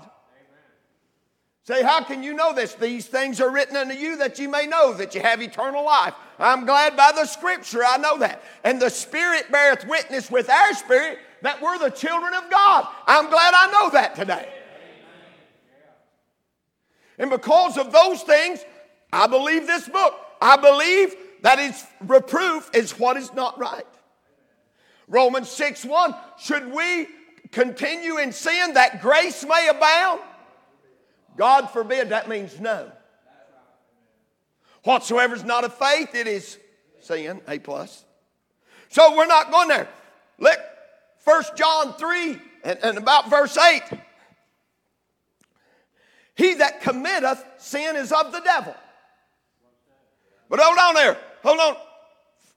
Say, 1.64 1.82
how 1.82 2.04
can 2.04 2.24
you 2.24 2.34
know 2.34 2.54
this? 2.54 2.74
These 2.74 3.08
things 3.08 3.40
are 3.40 3.50
written 3.50 3.78
unto 3.78 3.94
you 3.94 4.18
that 4.18 4.38
you 4.38 4.50
may 4.50 4.66
know 4.66 4.94
that 4.96 5.16
you 5.16 5.22
have 5.22 5.42
eternal 5.42 5.86
life. 5.86 6.14
I'm 6.38 6.66
glad 6.66 6.98
by 6.98 7.14
the 7.16 7.26
scripture 7.26 7.86
I 7.86 7.96
know 7.98 8.18
that. 8.20 8.44
And 8.66 8.82
the 8.82 8.90
Spirit 8.90 9.50
beareth 9.50 9.88
witness 9.88 10.30
with 10.30 10.50
our 10.50 10.74
spirit 10.74 11.20
that 11.42 11.62
we're 11.62 11.78
the 11.78 11.90
children 11.90 12.34
of 12.34 12.50
God. 12.50 12.88
I'm 13.06 13.30
glad 13.30 13.54
I 13.54 13.72
know 13.72 13.90
that 13.92 14.16
today. 14.16 14.50
And 17.18 17.30
because 17.30 17.78
of 17.78 17.94
those 17.94 18.24
things, 18.24 18.60
I 19.14 19.28
believe 19.28 19.68
this 19.68 19.88
book. 19.88 20.16
I 20.42 20.58
believe 20.58 21.16
that 21.44 21.60
its 21.60 21.86
reproof 22.02 22.70
is 22.74 23.00
what 23.00 23.16
is 23.16 23.34
not 23.34 23.58
right. 23.58 23.88
Romans 25.08 25.50
6 25.50 25.86
1. 25.86 26.16
Should 26.38 26.74
we 26.74 27.08
continue 27.52 28.18
in 28.18 28.32
sin 28.32 28.74
that 28.74 29.02
grace 29.02 29.46
may 29.46 29.68
abound? 29.70 30.22
God 31.38 31.70
forbid, 31.70 32.10
that 32.10 32.28
means 32.28 32.60
no. 32.60 32.92
Whatsoever 34.84 35.36
is 35.36 35.44
not 35.44 35.64
of 35.64 35.74
faith, 35.74 36.16
it 36.16 36.28
is 36.28 36.58
sin, 37.02 37.42
A 37.48 37.60
plus. 37.60 38.06
So 38.90 39.16
we're 39.16 39.28
not 39.28 39.52
going 39.52 39.68
there. 39.68 39.88
Look, 40.40 40.60
1 41.24 41.44
John 41.56 41.94
3 41.94 42.40
and, 42.64 42.80
and 42.84 42.98
about 42.98 43.30
verse 43.30 43.58
8. 43.58 43.82
He 46.36 46.54
that 46.56 46.82
committeth 46.82 47.44
sin 47.58 47.96
is 47.96 48.12
of 48.12 48.32
the 48.32 48.40
devil. 48.40 48.76
But 50.50 50.60
hold 50.60 50.78
on 50.78 50.96
there. 50.96 51.18
Hold 51.44 51.60
on. 51.60 51.76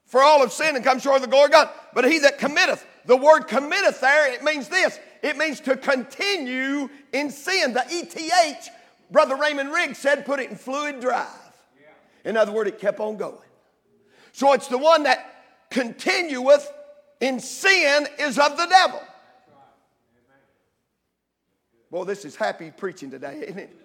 For 0.05 0.21
all 0.21 0.39
have 0.39 0.51
sin 0.51 0.75
and 0.75 0.85
come 0.85 0.99
short 0.99 1.17
of 1.17 1.21
the 1.23 1.27
glory 1.27 1.45
of 1.45 1.51
God. 1.51 1.69
But 1.93 2.09
he 2.09 2.19
that 2.19 2.37
committeth, 2.37 2.85
the 3.05 3.17
word 3.17 3.41
committeth 3.43 4.01
there, 4.01 4.33
it 4.33 4.43
means 4.43 4.67
this 4.67 4.99
it 5.21 5.37
means 5.37 5.59
to 5.61 5.77
continue 5.77 6.89
in 7.13 7.29
sin. 7.29 7.73
The 7.73 7.83
ETH, 7.87 8.69
Brother 9.11 9.35
Raymond 9.35 9.71
Riggs 9.71 9.97
said, 9.97 10.25
put 10.25 10.39
it 10.39 10.49
in 10.49 10.55
fluid 10.55 10.99
drive. 10.99 11.27
In 12.25 12.37
other 12.37 12.51
words, 12.51 12.69
it 12.69 12.79
kept 12.79 12.99
on 12.99 13.17
going. 13.17 13.37
So 14.31 14.53
it's 14.53 14.67
the 14.67 14.77
one 14.77 15.03
that 15.03 15.43
continueth 15.69 16.71
in 17.19 17.39
sin 17.39 18.07
is 18.19 18.39
of 18.39 18.57
the 18.57 18.65
devil. 18.65 19.01
Boy, 21.89 22.05
this 22.05 22.23
is 22.25 22.35
happy 22.35 22.71
preaching 22.71 23.11
today, 23.11 23.43
isn't 23.47 23.59
it? 23.59 23.77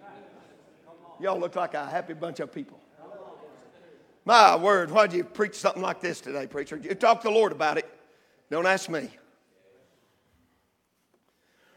Y'all 1.19 1.39
look 1.39 1.55
like 1.55 1.73
a 1.73 1.85
happy 1.85 2.13
bunch 2.13 2.39
of 2.39 2.53
people. 2.53 2.79
My 4.23 4.55
word, 4.55 4.91
why'd 4.91 5.13
you 5.13 5.23
preach 5.23 5.55
something 5.55 5.81
like 5.81 6.01
this 6.01 6.21
today, 6.21 6.47
preacher? 6.47 6.77
You 6.77 6.93
talk 6.95 7.21
to 7.21 7.27
the 7.27 7.33
Lord 7.33 7.51
about 7.51 7.77
it. 7.77 7.89
Don't 8.49 8.65
ask 8.65 8.89
me. 8.89 9.09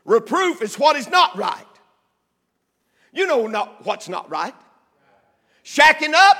Reproof 0.04 0.62
is 0.62 0.78
what 0.78 0.96
is 0.96 1.08
not 1.08 1.36
right. 1.36 1.66
You 3.12 3.26
know 3.26 3.46
not 3.46 3.84
what's 3.84 4.08
not 4.08 4.30
right. 4.30 4.54
Shacking 5.64 6.14
up, 6.14 6.36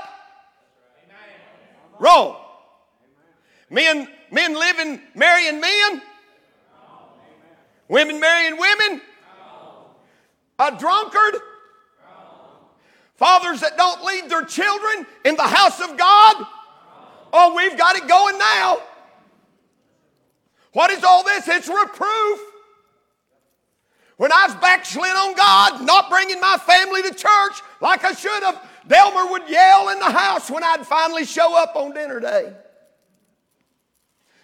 wrong. 1.98 2.36
Men, 3.68 4.08
men 4.30 4.54
living, 4.54 5.00
marrying 5.14 5.60
men, 5.60 6.02
women 7.88 8.18
marrying 8.18 8.56
women, 8.58 9.00
a 10.58 10.76
drunkard, 10.76 11.40
fathers 13.16 13.60
that 13.60 13.76
don't 13.76 14.04
lead 14.04 14.30
their 14.30 14.44
children 14.44 15.06
in 15.24 15.36
the 15.36 15.42
house 15.42 15.80
of 15.80 15.96
God. 15.96 16.46
Oh, 17.32 17.54
we've 17.54 17.76
got 17.76 17.96
it 17.96 18.08
going 18.08 18.38
now. 18.38 18.78
What 20.72 20.90
is 20.90 21.02
all 21.02 21.24
this? 21.24 21.48
It's 21.48 21.68
reproof. 21.68 22.40
When 24.16 24.32
I 24.32 24.46
was 24.46 24.54
backslid 24.56 25.10
on 25.10 25.34
God, 25.34 25.86
not 25.86 26.10
bringing 26.10 26.40
my 26.40 26.58
family 26.58 27.02
to 27.02 27.10
church 27.10 27.62
like 27.80 28.04
I 28.04 28.12
should 28.12 28.42
have, 28.42 28.62
Delmer 28.86 29.30
would 29.30 29.48
yell 29.48 29.88
in 29.88 29.98
the 29.98 30.10
house 30.10 30.50
when 30.50 30.62
I'd 30.62 30.86
finally 30.86 31.24
show 31.24 31.56
up 31.56 31.74
on 31.74 31.94
dinner 31.94 32.20
day. 32.20 32.52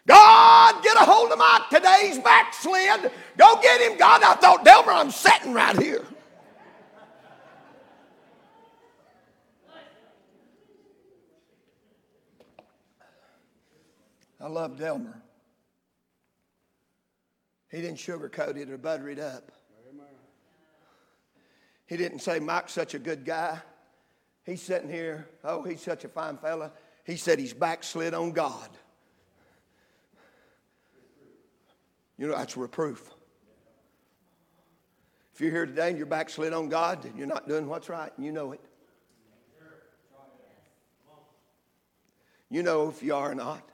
God, 0.06 0.83
get 0.83 0.97
a 0.97 1.00
hold 1.00 1.33
of 1.33 1.38
my 1.38 1.61
today's 1.71 2.18
backslid. 2.18 3.11
Go 3.37 3.61
get 3.61 3.80
him. 3.80 3.99
God, 3.99 4.23
I 4.23 4.35
thought, 4.37 4.64
Delmer, 4.64 4.92
I'm 4.92 5.11
sitting 5.11 5.52
right 5.52 5.76
here. 5.78 6.04
I 14.40 14.49
love 14.49 14.78
Delmer. 14.78 15.23
He 17.70 17.80
didn't 17.80 17.99
sugarcoat 17.99 18.56
it 18.56 18.70
or 18.70 18.78
butter 18.78 19.08
it 19.08 19.18
up. 19.18 19.50
He 21.87 21.96
didn't 21.96 22.18
say, 22.20 22.40
Mike's 22.40 22.73
such 22.73 22.94
a 22.94 22.99
good 22.99 23.25
guy. 23.25 23.61
He's 24.44 24.62
sitting 24.62 24.88
here, 24.88 25.28
oh, 25.44 25.62
he's 25.62 25.80
such 25.80 26.04
a 26.04 26.08
fine 26.08 26.37
fella. 26.37 26.73
He 27.04 27.16
said 27.16 27.38
he's 27.38 27.52
backslid 27.52 28.14
on 28.14 28.32
God. 28.32 28.70
You 32.18 32.28
know, 32.28 32.37
that's 32.37 32.56
reproof. 32.56 33.11
If 35.35 35.40
you're 35.40 35.50
here 35.50 35.66
today 35.66 35.90
and 35.90 35.99
you're 35.99 36.06
backslid 36.06 36.52
on 36.52 36.68
God, 36.68 37.02
then 37.02 37.12
you're 37.16 37.26
not 37.26 37.46
doing 37.46 37.68
what's 37.68 37.88
right, 37.88 38.11
and 38.16 38.25
you 38.25 38.32
know 38.32 38.52
it. 38.52 38.61
You 42.49 42.62
know 42.62 42.88
if 42.88 43.02
you 43.02 43.14
are 43.14 43.32
or 43.32 43.35
not. 43.35 43.68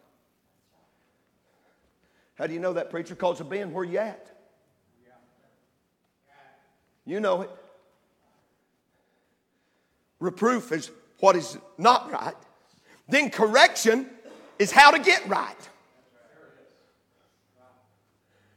How 2.43 2.49
do 2.49 2.55
you 2.55 2.59
know 2.59 2.73
that, 2.73 2.91
preacher? 2.91 3.15
Because 3.15 3.39
of 3.39 3.49
being 3.49 3.73
where 3.73 3.85
you 3.85 3.99
at. 3.99 4.27
You 7.07 7.21
know 7.21 7.43
it. 7.43 7.51
Reproof 10.19 10.73
is 10.73 10.91
what 11.21 11.37
is 11.37 11.57
not 11.79 12.11
right. 12.11 12.35
Then 13.09 13.31
correction 13.31 14.11
is 14.59 14.73
how 14.73 14.91
to 14.91 14.99
get 14.99 15.25
right. 15.29 15.55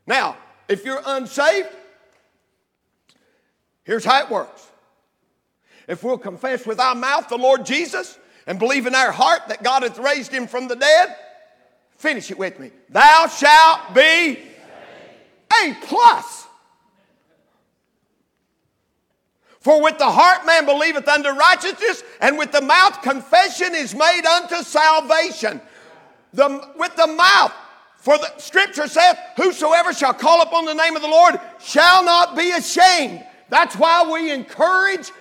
Now, 0.08 0.36
if 0.68 0.84
you're 0.84 1.04
unsaved, 1.06 1.70
here's 3.84 4.04
how 4.04 4.24
it 4.24 4.32
works. 4.32 4.68
If 5.88 6.04
we'll 6.04 6.18
confess 6.18 6.66
with 6.66 6.80
our 6.80 6.96
mouth 6.96 7.30
the 7.30 7.38
Lord 7.38 7.68
Jesus 7.68 8.18
and 8.48 8.58
believe 8.58 8.88
in 8.88 8.96
our 8.96 9.12
heart 9.12 9.42
that 9.50 9.62
God 9.62 9.84
hath 9.84 10.00
raised 10.00 10.32
him 10.32 10.48
from 10.48 10.70
the 10.70 10.76
dead, 10.76 11.16
finish 11.98 12.32
it 12.32 12.38
with 12.38 12.60
me. 12.60 12.72
Thou 12.90 13.28
shalt 13.28 13.94
be 13.94 14.40
A 15.64 15.76
plus. 15.84 16.46
For 19.60 19.82
with 19.82 19.98
the 19.98 20.10
heart 20.10 20.46
man 20.46 20.66
believeth 20.66 21.08
unto 21.08 21.30
righteousness, 21.30 22.04
and 22.22 22.38
with 22.38 22.52
the 22.52 22.62
mouth 22.62 23.02
confession 23.02 23.74
is 23.74 23.96
made 23.96 24.24
unto 24.24 24.58
salvation. 24.58 25.60
The, 26.34 26.72
with 26.78 26.96
the 26.96 27.08
mouth, 27.08 27.52
for 27.98 28.16
the 28.20 28.38
scripture 28.38 28.88
saith, 28.88 29.18
Whosoever 29.38 29.92
shall 29.92 30.14
call 30.14 30.44
upon 30.44 30.66
the 30.66 30.76
name 30.76 30.96
of 30.96 31.02
the 31.02 31.08
Lord 31.08 31.40
shall 31.60 32.04
not 32.06 32.38
be 32.38 32.52
ashamed. 32.52 33.26
That's 33.50 33.76
why 33.76 34.08
we 34.12 34.32
encourage 34.32 35.12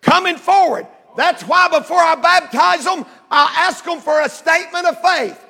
coming 0.00 0.38
forward. 0.38 0.88
That's 1.16 1.44
why 1.44 1.68
before 1.68 2.00
I 2.00 2.16
baptize 2.16 2.84
them, 2.84 3.06
I 3.30 3.54
ask 3.68 3.84
them 3.84 4.00
for 4.00 4.20
a 4.20 4.28
statement 4.28 4.86
of 4.86 5.00
faith. 5.00 5.43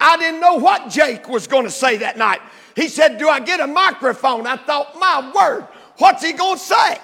I 0.00 0.16
didn't 0.16 0.40
know 0.40 0.54
what 0.54 0.90
Jake 0.90 1.28
was 1.28 1.46
going 1.46 1.64
to 1.64 1.70
say 1.70 1.98
that 1.98 2.16
night. 2.16 2.40
He 2.76 2.88
said, 2.88 3.18
Do 3.18 3.28
I 3.28 3.40
get 3.40 3.60
a 3.60 3.66
microphone? 3.66 4.46
I 4.46 4.56
thought, 4.56 4.98
My 4.98 5.32
word, 5.34 5.66
what's 5.98 6.22
he 6.22 6.32
going 6.32 6.58
to 6.58 6.64
say? 6.64 6.98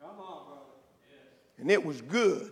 Come 0.00 0.18
on, 0.18 0.44
brother. 0.46 0.60
And 1.58 1.70
it 1.70 1.84
was 1.84 2.00
good. 2.00 2.50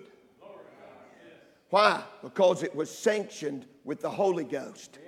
Why? 1.71 2.03
Because 2.23 2.63
it 2.63 2.75
was 2.75 2.91
sanctioned 2.91 3.65
with 3.85 4.01
the 4.01 4.11
Holy 4.11 4.45
Ghost. 4.45 4.99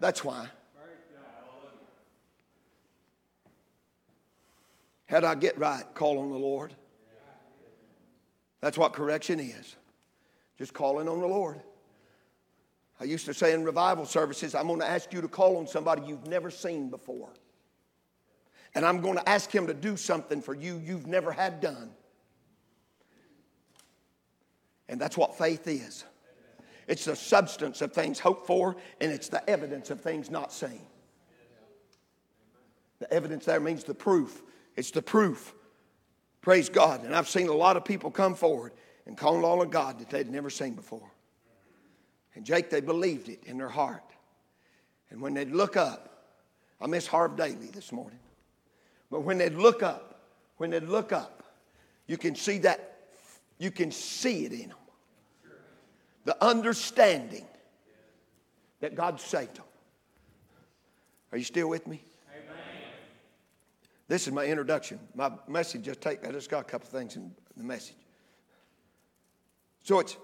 That's 0.00 0.24
why. 0.24 0.48
How 5.06 5.20
do 5.20 5.26
I 5.26 5.34
get 5.34 5.58
right? 5.58 5.84
Call 5.94 6.18
on 6.18 6.30
the 6.30 6.38
Lord. 6.38 6.74
That's 8.60 8.76
what 8.76 8.92
correction 8.92 9.40
is. 9.40 9.76
Just 10.58 10.74
calling 10.74 11.08
on 11.08 11.20
the 11.20 11.26
Lord. 11.26 11.60
I 13.00 13.04
used 13.04 13.26
to 13.26 13.34
say 13.34 13.52
in 13.52 13.64
revival 13.64 14.04
services, 14.04 14.54
I'm 14.54 14.66
going 14.66 14.80
to 14.80 14.88
ask 14.88 15.12
you 15.12 15.20
to 15.20 15.28
call 15.28 15.56
on 15.58 15.66
somebody 15.66 16.02
you've 16.06 16.26
never 16.26 16.50
seen 16.50 16.90
before. 16.90 17.30
And 18.74 18.84
I'm 18.84 19.00
going 19.00 19.16
to 19.16 19.28
ask 19.28 19.50
him 19.54 19.66
to 19.68 19.74
do 19.74 19.96
something 19.96 20.42
for 20.42 20.54
you 20.54 20.78
you've 20.84 21.06
never 21.06 21.32
had 21.32 21.60
done. 21.60 21.90
And 24.88 25.00
that's 25.00 25.16
what 25.16 25.36
faith 25.36 25.66
is 25.66 26.04
it's 26.88 27.04
the 27.04 27.14
substance 27.14 27.82
of 27.82 27.92
things 27.92 28.18
hoped 28.18 28.46
for, 28.46 28.76
and 29.00 29.12
it's 29.12 29.28
the 29.28 29.48
evidence 29.48 29.90
of 29.90 30.00
things 30.00 30.30
not 30.30 30.50
seen. 30.50 30.80
The 32.98 33.12
evidence 33.12 33.44
there 33.44 33.60
means 33.60 33.84
the 33.84 33.94
proof. 33.94 34.42
It's 34.74 34.90
the 34.90 35.02
proof. 35.02 35.54
Praise 36.40 36.70
God. 36.70 37.04
And 37.04 37.14
I've 37.14 37.28
seen 37.28 37.48
a 37.48 37.52
lot 37.52 37.76
of 37.76 37.84
people 37.84 38.10
come 38.10 38.34
forward 38.34 38.72
and 39.06 39.18
call 39.18 39.36
on 39.36 39.44
all 39.44 39.60
of 39.60 39.70
God 39.70 39.98
that 39.98 40.08
they'd 40.08 40.30
never 40.30 40.48
seen 40.48 40.74
before. 40.74 41.10
And 42.38 42.46
Jake, 42.46 42.70
they 42.70 42.80
believed 42.80 43.28
it 43.28 43.42
in 43.46 43.58
their 43.58 43.68
heart. 43.68 44.04
And 45.10 45.20
when 45.20 45.34
they'd 45.34 45.50
look 45.50 45.76
up, 45.76 46.36
I 46.80 46.86
miss 46.86 47.04
Harv 47.04 47.36
Daly 47.36 47.66
this 47.72 47.90
morning. 47.90 48.20
But 49.10 49.22
when 49.22 49.38
they'd 49.38 49.54
look 49.54 49.82
up, 49.82 50.20
when 50.58 50.70
they'd 50.70 50.84
look 50.84 51.10
up, 51.10 51.42
you 52.06 52.16
can 52.16 52.36
see 52.36 52.58
that, 52.58 53.08
you 53.58 53.72
can 53.72 53.90
see 53.90 54.44
it 54.44 54.52
in 54.52 54.68
them 54.68 54.78
the 56.26 56.44
understanding 56.44 57.44
that 58.78 58.94
God 58.94 59.18
saved 59.18 59.56
them. 59.56 59.64
Are 61.32 61.38
you 61.38 61.44
still 61.44 61.68
with 61.68 61.88
me? 61.88 62.04
Amen. 62.30 62.62
This 64.06 64.28
is 64.28 64.32
my 64.32 64.44
introduction. 64.44 65.00
My 65.16 65.32
message 65.48 65.82
just 65.82 66.00
take 66.00 66.24
I 66.24 66.30
just 66.30 66.50
got 66.50 66.60
a 66.60 66.64
couple 66.64 66.86
things 66.86 67.16
in 67.16 67.32
the 67.56 67.64
message. 67.64 67.96
So 69.82 69.98
it's 69.98 70.16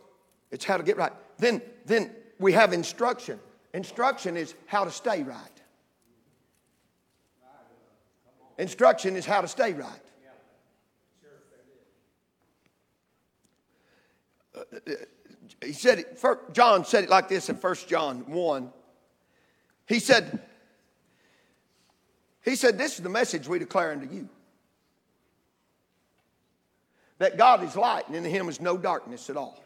it's 0.53 0.65
how 0.65 0.77
to 0.77 0.85
get 0.85 0.97
right. 0.97 1.13
Then 1.39 1.63
then 1.87 2.11
we 2.39 2.53
have 2.53 2.73
instruction. 2.73 3.39
Instruction 3.73 4.37
is 4.37 4.55
how 4.67 4.85
to 4.85 4.91
stay 4.91 5.23
right. 5.23 5.39
Instruction 8.59 9.17
is 9.17 9.27
how 9.27 9.41
to 9.41 9.49
stay 9.49 9.73
right. 9.73 9.91
Uh, 14.55 14.61
uh 14.87 14.91
he 15.63 15.73
said 15.73 16.01
it, 16.01 16.25
John 16.53 16.85
said 16.85 17.05
it 17.05 17.11
like 17.11 17.29
this 17.29 17.49
in 17.49 17.57
1 17.57 17.75
John 17.89 18.31
1. 18.31 18.73
He 19.87 19.99
said, 19.99 20.41
he 22.45 22.57
said, 22.57 22.79
This 22.79 22.97
is 22.97 23.01
the 23.03 23.09
message 23.09 23.49
we 23.49 23.59
declare 23.59 23.93
unto 23.93 24.15
you. 24.15 24.29
That 27.19 27.39
God 27.39 27.63
is 27.63 27.77
light, 27.77 28.07
and 28.09 28.17
in 28.17 28.25
him 28.25 28.49
is 28.49 28.61
no 28.61 28.77
darkness 28.77 29.31
at 29.31 29.37
all. 29.37 29.64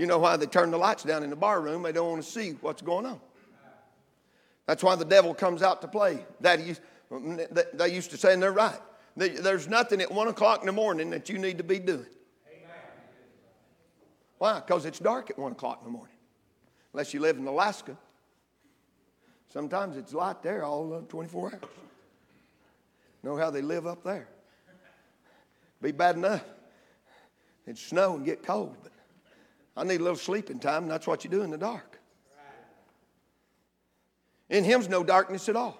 You 0.00 0.06
know 0.06 0.16
why 0.16 0.38
they 0.38 0.46
turn 0.46 0.70
the 0.70 0.78
lights 0.78 1.02
down 1.02 1.22
in 1.24 1.28
the 1.28 1.36
bar 1.36 1.60
room? 1.60 1.82
They 1.82 1.92
don't 1.92 2.08
want 2.08 2.24
to 2.24 2.30
see 2.30 2.52
what's 2.62 2.80
going 2.80 3.04
on. 3.04 3.20
That's 4.64 4.82
why 4.82 4.96
the 4.96 5.04
devil 5.04 5.34
comes 5.34 5.62
out 5.62 5.82
to 5.82 5.88
play. 5.88 6.24
That 6.40 6.80
they 7.74 7.88
used 7.92 8.10
to 8.10 8.16
say, 8.16 8.32
and 8.32 8.42
they're 8.42 8.50
right. 8.50 8.80
There's 9.14 9.68
nothing 9.68 10.00
at 10.00 10.10
one 10.10 10.28
o'clock 10.28 10.60
in 10.60 10.66
the 10.66 10.72
morning 10.72 11.10
that 11.10 11.28
you 11.28 11.36
need 11.36 11.58
to 11.58 11.64
be 11.64 11.78
doing. 11.78 12.06
Why? 14.38 14.60
Because 14.60 14.86
it's 14.86 14.98
dark 14.98 15.28
at 15.28 15.38
1 15.38 15.52
o'clock 15.52 15.80
in 15.82 15.92
the 15.92 15.92
morning. 15.92 16.16
Unless 16.94 17.12
you 17.12 17.20
live 17.20 17.36
in 17.36 17.46
Alaska. 17.46 17.94
Sometimes 19.52 19.98
it's 19.98 20.14
light 20.14 20.42
there 20.42 20.64
all 20.64 21.04
24 21.10 21.52
hours. 21.52 21.60
Know 23.22 23.36
how 23.36 23.50
they 23.50 23.60
live 23.60 23.86
up 23.86 24.02
there. 24.02 24.28
Be 25.82 25.92
bad 25.92 26.16
enough. 26.16 26.44
It'd 27.66 27.76
snow 27.76 28.16
and 28.16 28.24
get 28.24 28.42
cold, 28.42 28.78
but 28.82 28.92
I 29.80 29.84
need 29.84 30.00
a 30.00 30.04
little 30.04 30.18
sleeping 30.18 30.58
time, 30.58 30.82
and 30.82 30.90
that's 30.90 31.06
what 31.06 31.24
you 31.24 31.30
do 31.30 31.40
in 31.40 31.50
the 31.50 31.56
dark. 31.56 31.98
In 34.50 34.62
Him's 34.62 34.90
no 34.90 35.02
darkness 35.02 35.48
at 35.48 35.56
all. 35.56 35.78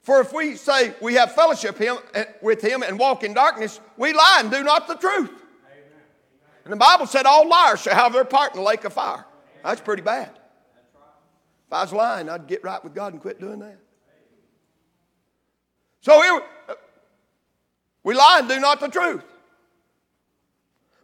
For 0.00 0.20
if 0.20 0.32
we 0.32 0.56
say 0.56 0.94
we 1.00 1.14
have 1.14 1.32
fellowship 1.32 1.78
him, 1.78 1.98
eh, 2.14 2.24
with 2.42 2.60
Him 2.60 2.82
and 2.82 2.98
walk 2.98 3.22
in 3.22 3.34
darkness, 3.34 3.78
we 3.96 4.12
lie 4.12 4.38
and 4.40 4.50
do 4.50 4.64
not 4.64 4.88
the 4.88 4.96
truth. 4.96 5.30
And 6.64 6.72
the 6.72 6.76
Bible 6.76 7.06
said 7.06 7.24
all 7.24 7.48
liars 7.48 7.82
shall 7.82 7.94
have 7.94 8.12
their 8.12 8.24
part 8.24 8.52
in 8.52 8.60
the 8.60 8.66
lake 8.66 8.84
of 8.84 8.92
fire. 8.92 9.24
That's 9.62 9.80
pretty 9.80 10.02
bad. 10.02 10.30
If 11.68 11.72
I 11.72 11.82
was 11.82 11.92
lying, 11.92 12.28
I'd 12.28 12.48
get 12.48 12.64
right 12.64 12.82
with 12.82 12.94
God 12.96 13.12
and 13.12 13.22
quit 13.22 13.38
doing 13.38 13.60
that. 13.60 13.78
So 16.00 16.20
here, 16.20 16.42
we 18.02 18.14
lie 18.14 18.38
and 18.40 18.48
do 18.48 18.58
not 18.58 18.80
the 18.80 18.88
truth. 18.88 19.22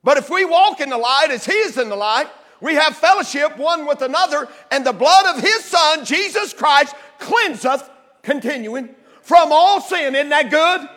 But 0.05 0.19
if 0.19 0.29
we 0.31 0.45
walk 0.45 0.81
in 0.81 0.91
the 0.91 0.99
light 0.99 1.29
as 1.31 1.45
He 1.45 1.53
is 1.53 1.79
in 1.79 1.89
the 1.89 1.97
light, 1.97 2.29
we 2.61 2.75
have 2.75 2.97
fellowship 2.97 3.57
one 3.57 3.87
with 3.87 4.03
another, 4.03 4.49
and 4.71 4.87
the 4.87 4.93
blood 4.93 5.37
of 5.37 5.43
His 5.43 5.65
Son, 5.65 6.05
Jesus 6.05 6.53
Christ, 6.53 6.95
cleanseth, 7.19 7.89
continuing, 8.23 8.95
from 9.23 9.51
all 9.53 9.81
sin. 9.81 10.15
Isn't 10.15 10.31
that 10.31 10.51
good? 10.51 10.89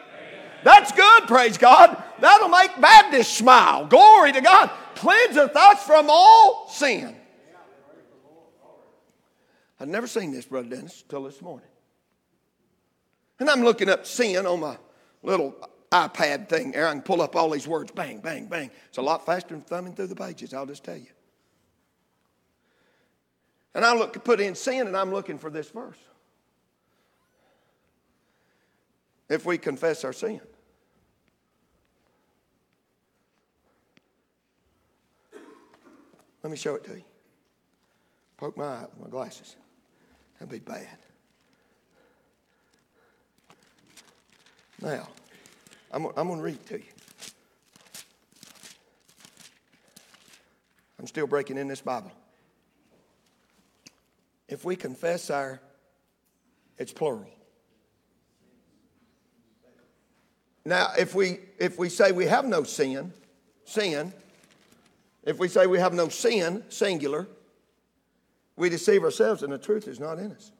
That's 0.63 0.91
good, 0.91 1.27
praise 1.27 1.57
God. 1.57 2.01
That'll 2.19 2.49
make 2.49 2.79
Baptists 2.81 3.37
smile. 3.37 3.85
Glory 3.85 4.31
to 4.31 4.41
God. 4.41 4.71
Cleanseth 4.95 5.55
us 5.55 5.83
from 5.83 6.07
all 6.09 6.67
sin. 6.69 7.15
I'd 9.79 9.89
never 9.89 10.07
seen 10.07 10.31
this, 10.31 10.45
Brother 10.45 10.69
Dennis, 10.69 11.03
till 11.07 11.23
this 11.23 11.41
morning. 11.41 11.67
And 13.39 13.49
I'm 13.49 13.61
looking 13.61 13.89
up 13.89 14.05
sin 14.05 14.45
on 14.45 14.61
my 14.61 14.77
little 15.21 15.53
iPad 15.95 16.49
thing 16.49 16.71
there. 16.71 16.87
I 16.87 16.91
can 16.91 17.01
pull 17.01 17.21
up 17.21 17.35
all 17.35 17.49
these 17.49 17.67
words, 17.67 17.91
bang, 17.91 18.19
bang, 18.19 18.47
bang. 18.47 18.69
It's 18.89 18.97
a 18.97 19.01
lot 19.01 19.25
faster 19.25 19.49
than 19.49 19.61
thumbing 19.61 19.93
through 19.93 20.07
the 20.07 20.15
pages, 20.15 20.53
I'll 20.53 20.65
just 20.65 20.83
tell 20.83 20.97
you. 20.97 21.07
And 23.73 23.85
I 23.85 23.93
look 23.95 24.21
put 24.23 24.39
in 24.39 24.55
sin 24.55 24.87
and 24.87 24.95
I'm 24.95 25.11
looking 25.11 25.37
for 25.37 25.49
this 25.49 25.69
verse. 25.69 25.97
If 29.29 29.45
we 29.45 29.57
confess 29.57 30.03
our 30.03 30.13
sin. 30.13 30.41
Let 36.43 36.51
me 36.51 36.57
show 36.57 36.75
it 36.75 36.83
to 36.83 36.91
you. 36.91 37.03
Poke 38.37 38.55
my 38.55 38.65
eye 38.65 38.81
with 38.81 39.07
my 39.07 39.09
glasses. 39.09 39.55
That'd 40.39 40.51
be 40.51 40.59
bad. 40.59 40.97
Now, 44.81 45.07
I'm, 45.95 46.07
I'm 46.17 46.27
going 46.27 46.39
to 46.39 46.43
read 46.43 46.65
to 46.67 46.77
you. 46.77 46.83
I'm 50.99 51.07
still 51.07 51.25
breaking 51.25 51.57
in 51.57 51.69
this 51.69 51.79
Bible. 51.79 52.11
If 54.49 54.65
we 54.65 54.75
confess 54.75 55.29
our, 55.29 55.61
it's 56.77 56.91
plural. 56.91 57.29
Now, 60.65 60.89
if 60.97 61.15
we 61.15 61.39
if 61.59 61.77
we 61.77 61.89
say 61.89 62.11
we 62.11 62.25
have 62.25 62.45
no 62.45 62.63
sin, 62.63 63.13
sin, 63.63 64.11
if 65.23 65.39
we 65.39 65.47
say 65.47 65.67
we 65.67 65.79
have 65.79 65.93
no 65.93 66.09
sin, 66.09 66.63
singular, 66.69 67.27
we 68.57 68.69
deceive 68.69 69.03
ourselves 69.03 69.43
and 69.43 69.53
the 69.53 69.57
truth 69.57 69.87
is 69.87 69.99
not 69.99 70.19
in 70.19 70.31
us. 70.31 70.51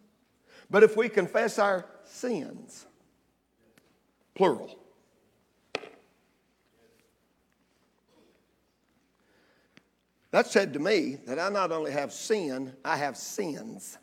But 0.70 0.84
if 0.84 0.96
we 0.96 1.10
confess 1.10 1.60
our 1.60 1.86
sins, 2.06 2.86
plural, 4.36 4.85
that 10.36 10.48
said 10.48 10.74
to 10.74 10.80
me 10.80 11.18
that 11.28 11.40
I 11.40 11.48
not 11.48 11.72
only 11.72 11.94
have 11.94 12.12
sin, 12.12 12.74
I 12.84 12.98
have 12.98 13.16
sins. 13.16 13.98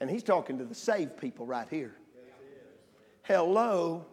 And 0.00 0.10
he's 0.10 0.24
talking 0.24 0.58
to 0.58 0.64
the 0.64 0.74
saved 0.74 1.16
people 1.18 1.46
right 1.46 1.68
here. 1.70 1.94
Hello. 3.22 4.04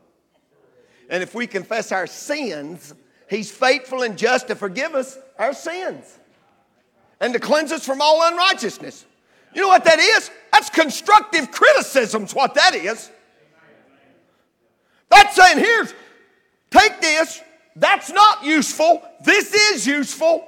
And 1.10 1.24
if 1.24 1.34
we 1.34 1.48
confess 1.48 1.92
our 1.92 2.06
sins, 2.06 2.94
he's 3.28 3.50
faithful 3.50 4.04
and 4.04 4.16
just 4.16 4.48
to 4.50 4.56
forgive 4.56 4.94
us 4.94 5.18
our 5.40 5.56
sins 5.56 6.20
and 7.20 7.34
to 7.34 7.40
cleanse 7.40 7.72
us 7.72 7.84
from 7.84 8.00
all 8.00 8.32
unrighteousness. 8.32 9.06
You 9.56 9.62
know 9.62 9.70
what 9.70 9.86
that 9.86 9.98
is? 9.98 10.30
That's 10.52 10.70
constructive 10.70 11.50
criticism's 11.50 12.36
what 12.36 12.54
that 12.54 12.76
is. 12.76 13.10
That's 15.10 15.36
saying, 15.36 15.58
here's, 15.58 15.96
take 16.70 17.02
this, 17.02 17.42
that's 17.76 18.10
not 18.10 18.44
useful, 18.44 19.02
this 19.24 19.54
is 19.54 19.86
useful. 19.86 20.48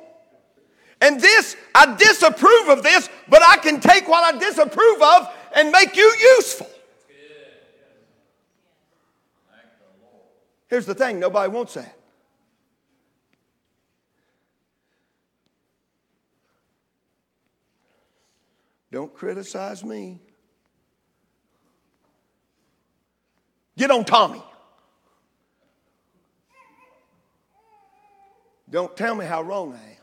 And 0.99 1.21
this, 1.21 1.55
I 1.75 1.95
disapprove 1.95 2.69
of 2.69 2.81
this, 2.81 3.07
but 3.29 3.43
I 3.43 3.57
can 3.57 3.79
take 3.79 4.07
what 4.07 4.23
I 4.23 4.37
disapprove 4.37 5.01
of 5.01 5.29
and 5.55 5.71
make 5.71 5.95
you 5.95 6.11
useful. 6.37 6.69
Here's 10.67 10.85
the 10.85 10.95
thing 10.95 11.19
nobody 11.19 11.51
wants 11.51 11.75
that. 11.75 11.97
Don't 18.91 19.13
criticize 19.13 19.83
me. 19.83 20.19
Get 23.77 23.91
on 23.91 24.05
Tommy. 24.05 24.41
Don't 28.69 28.95
tell 28.97 29.15
me 29.15 29.25
how 29.25 29.41
wrong 29.41 29.73
I 29.73 29.77
am. 29.77 29.97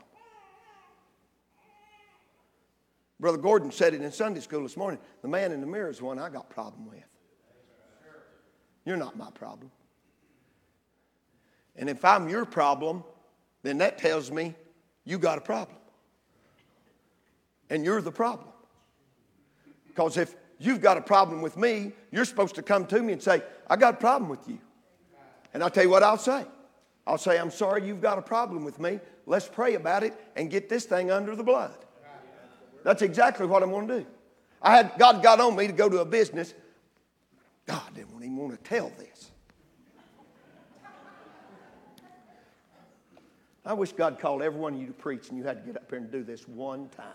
Brother 3.19 3.37
Gordon 3.37 3.71
said 3.71 3.93
it 3.93 4.01
in 4.01 4.11
Sunday 4.11 4.41
school 4.41 4.63
this 4.63 4.75
morning. 4.75 4.99
The 5.21 5.27
man 5.27 5.51
in 5.51 5.61
the 5.61 5.67
mirror 5.67 5.89
is 5.89 6.01
one 6.01 6.19
I 6.19 6.29
got 6.29 6.49
problem 6.49 6.87
with. 6.87 7.03
You're 8.85 8.97
not 8.97 9.17
my 9.17 9.29
problem. 9.31 9.71
And 11.75 11.89
if 11.89 12.03
I'm 12.05 12.29
your 12.29 12.45
problem, 12.45 13.03
then 13.63 13.77
that 13.79 13.97
tells 13.97 14.31
me 14.31 14.55
you 15.05 15.17
got 15.17 15.37
a 15.37 15.41
problem. 15.41 15.77
And 17.69 17.83
you're 17.83 18.01
the 18.01 18.11
problem. 18.11 18.49
Because 19.87 20.17
if 20.17 20.35
you've 20.59 20.81
got 20.81 20.97
a 20.97 21.01
problem 21.01 21.41
with 21.41 21.57
me, 21.57 21.93
you're 22.11 22.25
supposed 22.25 22.55
to 22.55 22.61
come 22.61 22.85
to 22.87 23.01
me 23.01 23.13
and 23.13 23.21
say, 23.21 23.41
I 23.67 23.75
got 23.75 23.95
a 23.95 23.97
problem 23.97 24.29
with 24.29 24.47
you. 24.47 24.59
And 25.53 25.63
I'll 25.63 25.69
tell 25.69 25.83
you 25.83 25.89
what 25.89 26.03
I'll 26.03 26.17
say. 26.17 26.45
I'll 27.07 27.17
say, 27.17 27.37
I'm 27.37 27.51
sorry 27.51 27.85
you've 27.85 28.01
got 28.01 28.17
a 28.17 28.21
problem 28.21 28.63
with 28.63 28.79
me. 28.79 28.99
Let's 29.25 29.47
pray 29.47 29.75
about 29.75 30.03
it 30.03 30.19
and 30.35 30.49
get 30.49 30.69
this 30.69 30.85
thing 30.85 31.11
under 31.11 31.35
the 31.35 31.43
blood. 31.43 31.77
That's 32.83 33.01
exactly 33.01 33.45
what 33.45 33.63
I'm 33.63 33.71
going 33.71 33.87
to 33.87 33.99
do. 33.99 34.05
I 34.61 34.75
had 34.75 34.93
God 34.97 35.21
got 35.21 35.39
on 35.39 35.55
me 35.55 35.67
to 35.67 35.73
go 35.73 35.89
to 35.89 35.99
a 35.99 36.05
business. 36.05 36.53
God 37.65 37.83
didn't 37.95 38.15
even 38.17 38.37
want 38.37 38.51
to 38.51 38.69
tell 38.69 38.91
this. 38.97 39.31
I 43.65 43.73
wish 43.73 43.93
God 43.93 44.19
called 44.19 44.43
every 44.43 44.59
one 44.59 44.75
of 44.75 44.79
you 44.79 44.87
to 44.87 44.93
preach 44.93 45.29
and 45.29 45.37
you 45.37 45.43
had 45.43 45.61
to 45.61 45.65
get 45.65 45.75
up 45.75 45.89
here 45.89 45.97
and 45.97 46.11
do 46.11 46.23
this 46.23 46.47
one 46.47 46.87
time. 46.89 47.05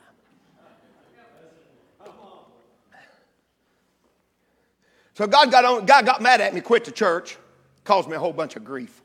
So 5.14 5.26
God 5.26 5.50
got 5.50 5.64
on, 5.64 5.87
God 5.87 6.07
got 6.07 6.22
mad 6.22 6.40
at 6.40 6.55
me, 6.55 6.61
quit 6.61 6.85
the 6.85 6.90
church, 6.90 7.37
caused 7.85 8.09
me 8.09 8.16
a 8.16 8.18
whole 8.18 8.33
bunch 8.33 8.57
of 8.57 8.64
grief. 8.64 9.03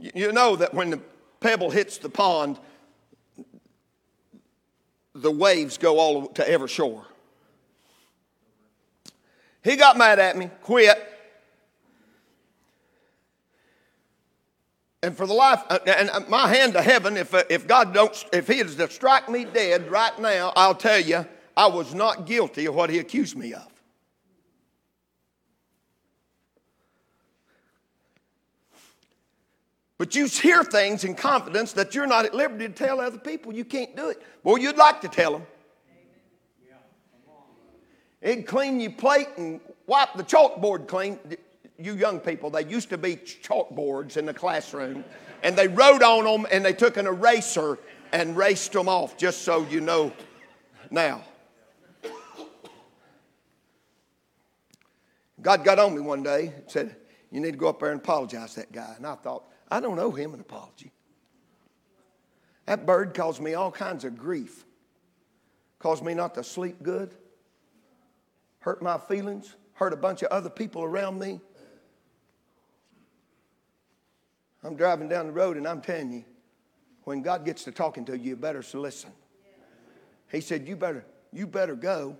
You 0.00 0.32
know 0.32 0.56
that 0.56 0.72
when 0.72 0.90
the 0.90 1.00
pebble 1.40 1.70
hits 1.70 1.98
the 1.98 2.08
pond, 2.08 2.58
the 5.14 5.30
waves 5.30 5.76
go 5.76 5.98
all 5.98 6.28
to 6.28 6.48
every 6.48 6.68
shore. 6.68 7.04
He 9.62 9.76
got 9.76 9.98
mad 9.98 10.18
at 10.18 10.36
me, 10.36 10.50
quit. 10.62 11.06
And 15.02 15.16
for 15.16 15.26
the 15.26 15.32
life, 15.32 15.62
uh, 15.70 15.78
and 15.86 16.10
uh, 16.10 16.20
my 16.28 16.48
hand 16.48 16.74
to 16.74 16.82
heaven, 16.82 17.16
if, 17.16 17.32
uh, 17.32 17.44
if 17.48 17.66
God 17.66 17.94
don't, 17.94 18.24
if 18.32 18.48
He 18.48 18.58
is 18.58 18.76
to 18.76 18.90
strike 18.90 19.28
me 19.30 19.46
dead 19.46 19.90
right 19.90 20.18
now, 20.18 20.52
I'll 20.56 20.74
tell 20.74 21.00
you, 21.00 21.26
I 21.56 21.66
was 21.68 21.94
not 21.94 22.26
guilty 22.26 22.66
of 22.66 22.74
what 22.74 22.90
He 22.90 22.98
accused 22.98 23.36
me 23.36 23.54
of. 23.54 23.69
But 30.00 30.14
you 30.14 30.24
hear 30.24 30.64
things 30.64 31.04
in 31.04 31.14
confidence 31.14 31.74
that 31.74 31.94
you're 31.94 32.06
not 32.06 32.24
at 32.24 32.32
liberty 32.32 32.66
to 32.66 32.72
tell 32.72 33.02
other 33.02 33.18
people. 33.18 33.52
You 33.52 33.66
can't 33.66 33.94
do 33.94 34.08
it. 34.08 34.22
Well, 34.42 34.56
you'd 34.56 34.78
like 34.78 35.02
to 35.02 35.08
tell 35.08 35.32
them. 35.32 35.42
It'd 38.22 38.46
clean 38.46 38.80
your 38.80 38.92
plate 38.92 39.28
and 39.36 39.60
wipe 39.86 40.14
the 40.14 40.22
chalkboard 40.22 40.88
clean. 40.88 41.18
You 41.78 41.96
young 41.96 42.18
people, 42.18 42.48
they 42.48 42.64
used 42.64 42.88
to 42.88 42.96
be 42.96 43.16
chalkboards 43.16 44.16
in 44.16 44.24
the 44.24 44.32
classroom, 44.32 45.04
and 45.42 45.54
they 45.54 45.68
wrote 45.68 46.02
on 46.02 46.24
them 46.24 46.46
and 46.50 46.64
they 46.64 46.72
took 46.72 46.96
an 46.96 47.06
eraser 47.06 47.78
and 48.10 48.34
raced 48.38 48.72
them 48.72 48.88
off, 48.88 49.18
just 49.18 49.42
so 49.42 49.66
you 49.66 49.82
know 49.82 50.14
now. 50.90 51.22
God 55.42 55.62
got 55.62 55.78
on 55.78 55.94
me 55.94 56.00
one 56.00 56.22
day 56.22 56.54
and 56.56 56.64
said, 56.68 56.96
You 57.30 57.40
need 57.40 57.52
to 57.52 57.58
go 57.58 57.68
up 57.68 57.80
there 57.80 57.90
and 57.90 58.00
apologize 58.00 58.54
to 58.54 58.60
that 58.60 58.72
guy. 58.72 58.94
And 58.96 59.06
I 59.06 59.16
thought, 59.16 59.44
I 59.70 59.80
don't 59.80 59.98
owe 59.98 60.10
him 60.10 60.34
an 60.34 60.40
apology. 60.40 60.92
That 62.66 62.86
bird 62.86 63.14
caused 63.14 63.40
me 63.40 63.54
all 63.54 63.70
kinds 63.70 64.04
of 64.04 64.16
grief. 64.16 64.64
Caused 65.78 66.04
me 66.04 66.14
not 66.14 66.34
to 66.34 66.44
sleep 66.44 66.82
good, 66.82 67.14
hurt 68.60 68.82
my 68.82 68.98
feelings, 68.98 69.56
hurt 69.72 69.94
a 69.94 69.96
bunch 69.96 70.22
of 70.22 70.28
other 70.30 70.50
people 70.50 70.84
around 70.84 71.18
me. 71.18 71.40
I'm 74.62 74.76
driving 74.76 75.08
down 75.08 75.26
the 75.26 75.32
road 75.32 75.56
and 75.56 75.66
I'm 75.66 75.80
telling 75.80 76.12
you, 76.12 76.24
when 77.04 77.22
God 77.22 77.46
gets 77.46 77.64
to 77.64 77.72
talking 77.72 78.04
to 78.04 78.16
you, 78.16 78.30
you 78.30 78.36
better 78.36 78.62
listen. 78.74 79.10
He 80.30 80.42
said, 80.42 80.68
You 80.68 80.76
better, 80.76 81.04
you 81.32 81.46
better 81.46 81.74
go. 81.74 82.16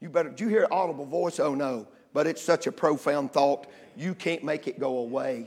You 0.00 0.10
better, 0.10 0.30
do 0.30 0.44
you 0.44 0.50
hear 0.50 0.64
an 0.64 0.72
audible 0.72 1.06
voice? 1.06 1.38
Oh 1.38 1.54
no. 1.54 1.86
But 2.12 2.26
it's 2.26 2.42
such 2.42 2.66
a 2.66 2.72
profound 2.72 3.32
thought, 3.32 3.68
you 3.96 4.14
can't 4.14 4.42
make 4.42 4.66
it 4.66 4.80
go 4.80 4.98
away. 4.98 5.46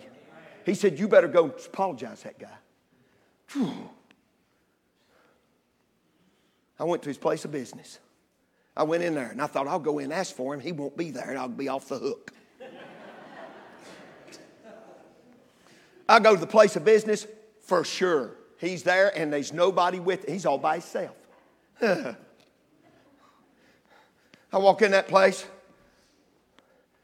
He 0.66 0.74
said, 0.74 1.00
You 1.00 1.08
better 1.08 1.28
go 1.28 1.46
apologize 1.46 2.24
that 2.24 2.40
guy. 2.40 2.58
Whew. 3.54 3.90
I 6.80 6.84
went 6.84 7.04
to 7.04 7.10
his 7.10 7.18
place 7.18 7.46
of 7.46 7.52
business. 7.52 8.00
I 8.76 8.84
went 8.84 9.04
in 9.04 9.16
there 9.16 9.30
and 9.30 9.42
I 9.42 9.48
thought, 9.48 9.68
I'll 9.68 9.80
go 9.80 10.00
in 10.00 10.06
and 10.06 10.14
ask 10.14 10.36
for 10.36 10.54
him. 10.54 10.60
He 10.60 10.74
won't 10.74 10.98
be 10.98 11.12
there 11.12 11.30
and 11.30 11.40
I'll 11.40 11.48
be 11.48 11.70
off 11.70 11.88
the 11.88 11.98
hook. 11.98 12.32
I 16.08 16.20
go 16.20 16.34
to 16.36 16.40
the 16.40 16.46
place 16.46 16.76
of 16.76 16.84
business 16.84 17.26
for 17.62 17.84
sure. 17.84 18.32
He's 18.58 18.84
there 18.84 19.18
and 19.18 19.32
there's 19.32 19.54
nobody 19.54 20.00
with 20.00 20.26
him. 20.26 20.34
He's 20.34 20.46
all 20.46 20.58
by 20.58 20.74
himself. 20.74 21.16
I 21.82 22.16
walk 24.54 24.82
in 24.82 24.92
that 24.92 25.08
place. 25.08 25.46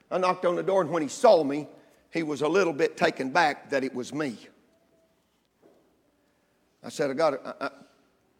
I 0.09 0.17
knocked 0.17 0.45
on 0.45 0.55
the 0.55 0.63
door, 0.63 0.81
and 0.81 0.91
when 0.91 1.01
he 1.01 1.07
saw 1.07 1.43
me, 1.43 1.67
he 2.11 2.23
was 2.23 2.41
a 2.41 2.47
little 2.47 2.73
bit 2.73 2.97
taken 2.97 3.31
back 3.31 3.69
that 3.69 3.83
it 3.83 3.93
was 3.93 4.13
me. 4.13 4.37
I 6.83 6.89
said, 6.89 7.09
I 7.09 7.13
got 7.13 7.33
it. 7.33 7.41
I, 7.45 7.53
I, 7.65 7.69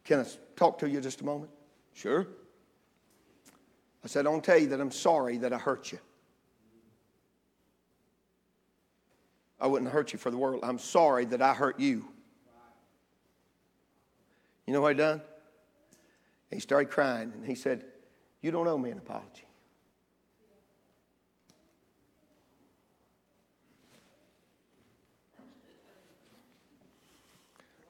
can 0.03 0.19
I 0.19 0.25
talk 0.55 0.79
to 0.79 0.89
you 0.89 0.99
just 0.99 1.21
a 1.21 1.25
moment? 1.25 1.51
Sure. 1.93 2.27
I 4.03 4.07
said, 4.07 4.25
I 4.25 4.29
want 4.29 4.43
to 4.43 4.51
tell 4.51 4.60
you 4.60 4.67
that 4.67 4.81
I'm 4.81 4.91
sorry 4.91 5.38
that 5.38 5.53
I 5.53 5.57
hurt 5.57 5.91
you. 5.91 5.99
I 9.60 9.67
wouldn't 9.67 9.91
hurt 9.91 10.12
you 10.12 10.19
for 10.19 10.31
the 10.31 10.38
world. 10.38 10.62
I'm 10.63 10.79
sorry 10.79 11.25
that 11.25 11.41
I 11.41 11.53
hurt 11.53 11.79
you. 11.79 12.07
You 14.65 14.73
know 14.73 14.81
what 14.81 14.95
he 14.95 14.97
done? 14.97 15.21
He 16.49 16.60
started 16.60 16.89
crying 16.89 17.31
and 17.34 17.45
he 17.45 17.55
said, 17.55 17.86
You 18.41 18.51
don't 18.51 18.67
owe 18.67 18.77
me 18.77 18.89
an 18.89 18.97
apology. 18.97 19.45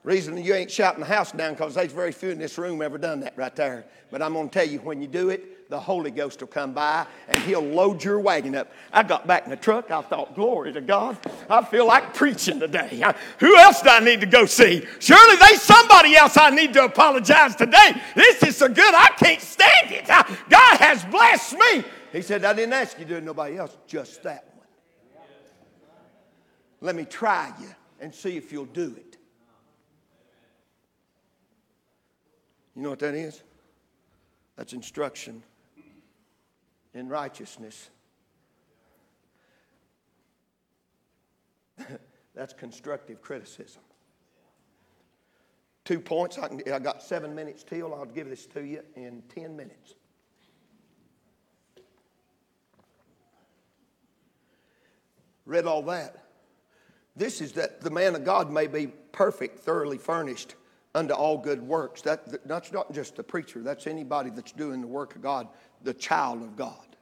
Reason 0.04 0.36
you 0.36 0.52
ain't 0.52 0.70
shouting 0.70 0.98
the 1.00 1.06
house 1.06 1.30
down 1.30 1.52
because 1.52 1.74
there's 1.74 1.92
very 1.92 2.10
few 2.10 2.30
in 2.30 2.38
this 2.38 2.58
room 2.58 2.82
ever 2.82 2.98
done 2.98 3.20
that 3.20 3.34
right 3.36 3.54
there. 3.54 3.84
But 4.10 4.20
I'm 4.20 4.32
going 4.32 4.48
to 4.48 4.52
tell 4.52 4.68
you, 4.68 4.80
when 4.80 5.00
you 5.00 5.06
do 5.06 5.30
it, 5.30 5.70
the 5.70 5.78
Holy 5.78 6.10
Ghost 6.10 6.40
will 6.40 6.48
come 6.48 6.74
by 6.74 7.06
and 7.28 7.38
he'll 7.44 7.62
load 7.62 8.02
your 8.02 8.18
wagon 8.18 8.56
up. 8.56 8.70
I 8.92 9.04
got 9.04 9.28
back 9.28 9.44
in 9.44 9.50
the 9.50 9.56
truck. 9.56 9.92
I 9.92 10.02
thought, 10.02 10.34
glory 10.34 10.72
to 10.72 10.80
God. 10.80 11.16
I 11.48 11.64
feel 11.64 11.86
like 11.86 12.14
preaching 12.14 12.58
today. 12.58 13.00
Who 13.38 13.56
else 13.56 13.80
do 13.80 13.90
I 13.90 14.00
need 14.00 14.20
to 14.20 14.26
go 14.26 14.44
see? 14.44 14.84
Surely 14.98 15.36
there's 15.36 15.62
somebody 15.62 16.16
else 16.16 16.36
I 16.36 16.50
need 16.50 16.72
to 16.74 16.84
apologize 16.84 17.54
today. 17.54 17.94
This 18.16 18.42
is 18.42 18.56
so 18.56 18.68
good, 18.68 18.94
I 18.94 19.08
can't 19.16 19.40
stand 19.40 19.92
it. 19.92 20.08
God 20.08 20.76
has 20.78 21.04
blessed 21.04 21.54
me. 21.54 21.84
He 22.12 22.22
said, 22.22 22.44
I 22.44 22.52
didn't 22.52 22.74
ask 22.74 22.98
you 22.98 23.06
to 23.06 23.20
do 23.20 23.24
nobody 23.24 23.56
else, 23.56 23.74
just 23.86 24.24
that 24.24 24.44
one. 24.56 24.66
Let 26.80 26.96
me 26.96 27.04
try 27.04 27.52
you 27.60 27.68
and 28.00 28.12
see 28.12 28.36
if 28.36 28.52
you'll 28.52 28.66
do 28.66 28.94
it. 28.98 29.11
You 32.74 32.82
know 32.82 32.90
what 32.90 33.00
that 33.00 33.14
is? 33.14 33.42
That's 34.56 34.72
instruction 34.72 35.42
in 36.94 37.08
righteousness. 37.08 37.90
That's 42.34 42.52
constructive 42.52 43.20
criticism. 43.20 43.82
Two 45.84 46.00
points. 46.00 46.38
I, 46.38 46.48
can, 46.48 46.62
I 46.72 46.78
got 46.78 47.02
seven 47.02 47.34
minutes 47.34 47.64
till. 47.64 47.92
I'll 47.94 48.04
give 48.04 48.28
this 48.28 48.46
to 48.46 48.64
you 48.64 48.82
in 48.94 49.22
ten 49.34 49.56
minutes. 49.56 49.94
Read 55.44 55.66
all 55.66 55.82
that. 55.82 56.24
This 57.16 57.40
is 57.40 57.52
that 57.52 57.80
the 57.80 57.90
man 57.90 58.14
of 58.14 58.24
God 58.24 58.50
may 58.50 58.66
be 58.66 58.86
perfect, 58.86 59.58
thoroughly 59.58 59.98
furnished 59.98 60.54
unto 60.94 61.14
all 61.14 61.38
good 61.38 61.62
works. 61.62 62.02
That, 62.02 62.46
that's 62.46 62.72
not 62.72 62.92
just 62.92 63.16
the 63.16 63.22
preacher, 63.22 63.62
that's 63.62 63.86
anybody 63.86 64.30
that's 64.30 64.52
doing 64.52 64.80
the 64.80 64.86
work 64.86 65.16
of 65.16 65.22
God, 65.22 65.48
the 65.82 65.94
child 65.94 66.42
of 66.42 66.56
God. 66.56 66.96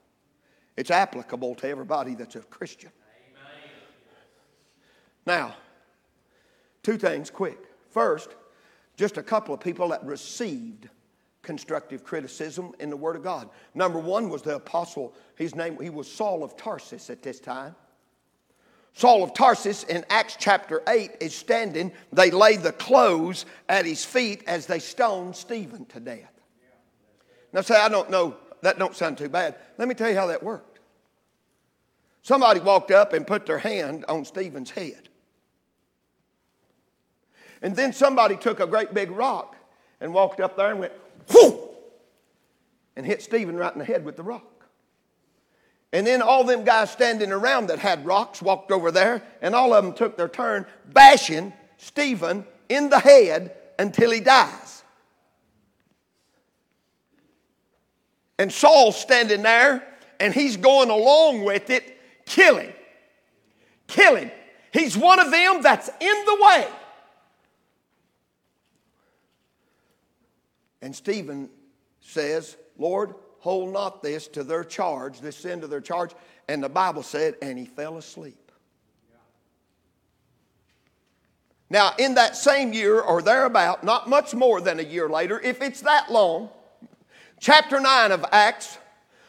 It's 0.76 0.90
applicable 0.90 1.56
to 1.56 1.68
everybody 1.68 2.14
that's 2.14 2.36
a 2.36 2.40
Christian. 2.40 2.90
Amen. 3.36 3.70
Now, 5.26 5.54
two 6.82 6.96
things 6.96 7.30
quick. 7.30 7.58
First, 7.90 8.30
just 8.96 9.16
a 9.16 9.22
couple 9.22 9.54
of 9.54 9.60
people 9.60 9.88
that 9.88 10.04
received 10.04 10.88
constructive 11.42 12.04
criticism 12.04 12.72
in 12.78 12.90
the 12.90 12.96
Word 12.96 13.16
of 13.16 13.22
God. 13.22 13.48
Number 13.74 13.98
one 13.98 14.28
was 14.28 14.42
the 14.42 14.56
apostle, 14.56 15.14
his 15.36 15.54
name, 15.54 15.78
he 15.80 15.90
was 15.90 16.10
Saul 16.10 16.44
of 16.44 16.56
Tarsus 16.56 17.10
at 17.10 17.22
this 17.22 17.40
time. 17.40 17.74
Saul 18.94 19.22
of 19.22 19.34
Tarsus 19.34 19.84
in 19.84 20.04
Acts 20.10 20.36
chapter 20.38 20.82
8 20.86 21.12
is 21.20 21.34
standing. 21.34 21.92
They 22.12 22.30
lay 22.30 22.56
the 22.56 22.72
clothes 22.72 23.46
at 23.68 23.86
his 23.86 24.04
feet 24.04 24.42
as 24.46 24.66
they 24.66 24.78
stoned 24.78 25.36
Stephen 25.36 25.86
to 25.86 26.00
death. 26.00 26.32
Now 27.52 27.62
say, 27.62 27.76
I 27.76 27.88
don't 27.88 28.10
know, 28.10 28.36
that 28.62 28.78
don't 28.78 28.94
sound 28.94 29.18
too 29.18 29.28
bad. 29.28 29.56
Let 29.78 29.88
me 29.88 29.94
tell 29.94 30.10
you 30.10 30.16
how 30.16 30.26
that 30.26 30.42
worked. 30.42 30.78
Somebody 32.22 32.60
walked 32.60 32.90
up 32.90 33.12
and 33.12 33.26
put 33.26 33.46
their 33.46 33.58
hand 33.58 34.04
on 34.08 34.24
Stephen's 34.24 34.70
head. 34.70 35.08
And 37.62 37.74
then 37.74 37.92
somebody 37.92 38.36
took 38.36 38.60
a 38.60 38.66
great 38.66 38.94
big 38.94 39.10
rock 39.10 39.56
and 40.00 40.12
walked 40.12 40.40
up 40.40 40.56
there 40.56 40.70
and 40.70 40.80
went, 40.80 40.92
whoo, 41.32 41.68
and 42.96 43.06
hit 43.06 43.22
Stephen 43.22 43.56
right 43.56 43.72
in 43.72 43.78
the 43.78 43.84
head 43.84 44.04
with 44.04 44.16
the 44.16 44.22
rock. 44.22 44.59
And 45.92 46.06
then 46.06 46.22
all 46.22 46.44
them 46.44 46.64
guys 46.64 46.90
standing 46.90 47.32
around 47.32 47.66
that 47.68 47.80
had 47.80 48.06
rocks 48.06 48.40
walked 48.40 48.70
over 48.70 48.90
there, 48.90 49.22
and 49.42 49.54
all 49.54 49.74
of 49.74 49.84
them 49.84 49.92
took 49.92 50.16
their 50.16 50.28
turn 50.28 50.66
bashing 50.92 51.52
Stephen 51.78 52.44
in 52.68 52.90
the 52.90 53.00
head 53.00 53.54
until 53.78 54.10
he 54.10 54.20
dies. 54.20 54.84
And 58.38 58.52
Saul's 58.52 58.98
standing 58.98 59.42
there, 59.42 59.86
and 60.20 60.32
he's 60.32 60.56
going 60.56 60.90
along 60.90 61.44
with 61.44 61.70
it, 61.70 61.98
killing. 62.24 62.72
Killing. 63.86 64.30
He's 64.72 64.96
one 64.96 65.18
of 65.18 65.30
them 65.30 65.62
that's 65.62 65.88
in 65.88 66.24
the 66.24 66.38
way. 66.40 66.68
And 70.80 70.94
Stephen 70.94 71.50
says, 72.00 72.56
Lord, 72.78 73.14
hold 73.40 73.72
not 73.72 74.02
this 74.02 74.28
to 74.28 74.44
their 74.44 74.64
charge, 74.64 75.20
this 75.20 75.36
sin 75.36 75.60
to 75.60 75.66
their 75.66 75.80
charge. 75.80 76.12
And 76.48 76.62
the 76.62 76.68
Bible 76.68 77.02
said, 77.02 77.34
and 77.42 77.58
he 77.58 77.66
fell 77.66 77.96
asleep. 77.96 78.36
Now, 81.68 81.92
in 81.98 82.14
that 82.14 82.36
same 82.36 82.72
year 82.72 83.00
or 83.00 83.22
thereabout, 83.22 83.84
not 83.84 84.08
much 84.08 84.34
more 84.34 84.60
than 84.60 84.80
a 84.80 84.82
year 84.82 85.08
later, 85.08 85.40
if 85.40 85.62
it's 85.62 85.82
that 85.82 86.10
long, 86.10 86.50
chapter 87.38 87.80
9 87.80 88.10
of 88.10 88.24
Acts, 88.32 88.76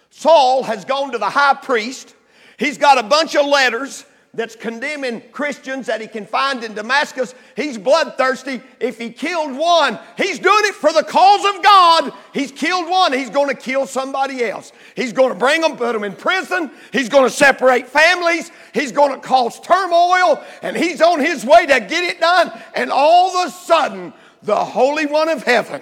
Saul 0.10 0.64
has 0.64 0.84
gone 0.84 1.12
to 1.12 1.20
the 1.20 1.30
high 1.30 1.54
priest. 1.54 2.16
He's 2.58 2.80
got 2.80 2.98
a 2.98 3.04
bunch 3.04 3.36
of 3.36 3.46
letters 3.46 4.06
that's 4.34 4.56
condemning 4.56 5.22
Christians 5.32 5.88
that 5.88 6.00
he 6.00 6.08
can 6.08 6.26
find 6.26 6.64
in 6.64 6.74
Damascus. 6.74 7.36
He's 7.56 7.78
bloodthirsty. 7.78 8.62
If 8.80 8.98
he 8.98 9.10
killed 9.10 9.58
one, 9.58 10.00
he's 10.16 10.40
doing 10.40 10.64
it 10.66 10.76
for 10.76 10.94
the 10.94 11.04
cause 11.04 11.44
of 11.54 11.62
God. 11.62 12.14
He's 12.34 12.52
killed 12.52 12.90
one, 12.90 13.12
he's 13.12 13.30
going 13.30 13.50
to 13.50 13.56
kill 13.56 13.86
somebody 13.86 14.46
else. 14.46 14.72
He's 14.96 15.12
going 15.12 15.30
to 15.30 15.36
bring 15.36 15.62
them, 15.62 15.76
put 15.76 15.92
them 15.94 16.06
in 16.06 16.16
prison. 16.16 16.72
He's 16.94 17.10
going 17.10 17.30
to 17.30 17.36
separate 17.36 17.88
families. 17.88 18.52
He's 18.74 18.94
going 18.94 19.14
to 19.14 19.20
cause 19.20 19.60
turmoil, 19.60 20.42
and 20.62 20.78
he's 20.78 21.02
on 21.02 21.20
his 21.20 21.46
way 21.46 21.66
to 21.66 21.80
get 21.82 22.04
it 22.04 22.22
done. 22.22 22.52
And 22.74 22.90
all 22.90 23.36
of 23.36 23.48
a 23.48 23.52
sudden, 23.52 24.14
the 24.44 24.64
Holy 24.64 25.06
One 25.08 25.28
of 25.28 25.44
Heaven 25.44 25.82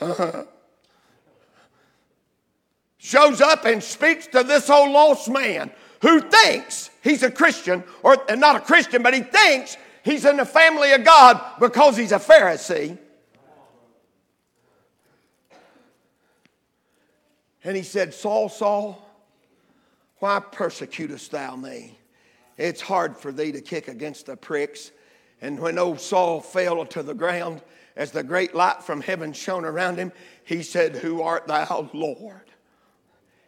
shows 2.98 3.40
up 3.40 3.64
and 3.64 3.82
speaks 3.82 4.26
to 4.28 4.42
this 4.42 4.68
old 4.68 4.90
lost 4.90 5.30
man 5.30 5.70
who 6.02 6.20
thinks 6.20 6.90
he's 7.02 7.22
a 7.22 7.30
Christian, 7.30 7.84
or 8.02 8.16
not 8.36 8.56
a 8.56 8.60
Christian, 8.60 9.02
but 9.02 9.14
he 9.14 9.20
thinks 9.20 9.76
he's 10.04 10.24
in 10.24 10.36
the 10.36 10.44
family 10.44 10.92
of 10.92 11.04
God 11.04 11.40
because 11.60 11.96
he's 11.96 12.12
a 12.12 12.18
Pharisee. 12.18 12.98
And 17.64 17.76
he 17.76 17.82
said, 17.82 18.14
Saul, 18.14 18.48
Saul, 18.48 19.04
why 20.18 20.40
persecutest 20.40 21.30
thou 21.30 21.56
me? 21.56 21.98
It's 22.56 22.80
hard 22.80 23.16
for 23.16 23.30
thee 23.30 23.52
to 23.52 23.60
kick 23.60 23.88
against 23.88 24.26
the 24.26 24.36
pricks. 24.36 24.90
And 25.40 25.58
when 25.60 25.78
old 25.78 26.00
Saul 26.00 26.40
fell 26.40 26.84
to 26.86 27.02
the 27.02 27.14
ground, 27.14 27.62
as 27.94 28.10
the 28.12 28.22
great 28.22 28.54
light 28.54 28.82
from 28.82 29.00
heaven 29.00 29.32
shone 29.32 29.64
around 29.64 29.96
him, 29.96 30.12
he 30.44 30.62
said, 30.62 30.96
Who 30.96 31.22
art 31.22 31.46
thou, 31.46 31.90
Lord? 31.92 32.50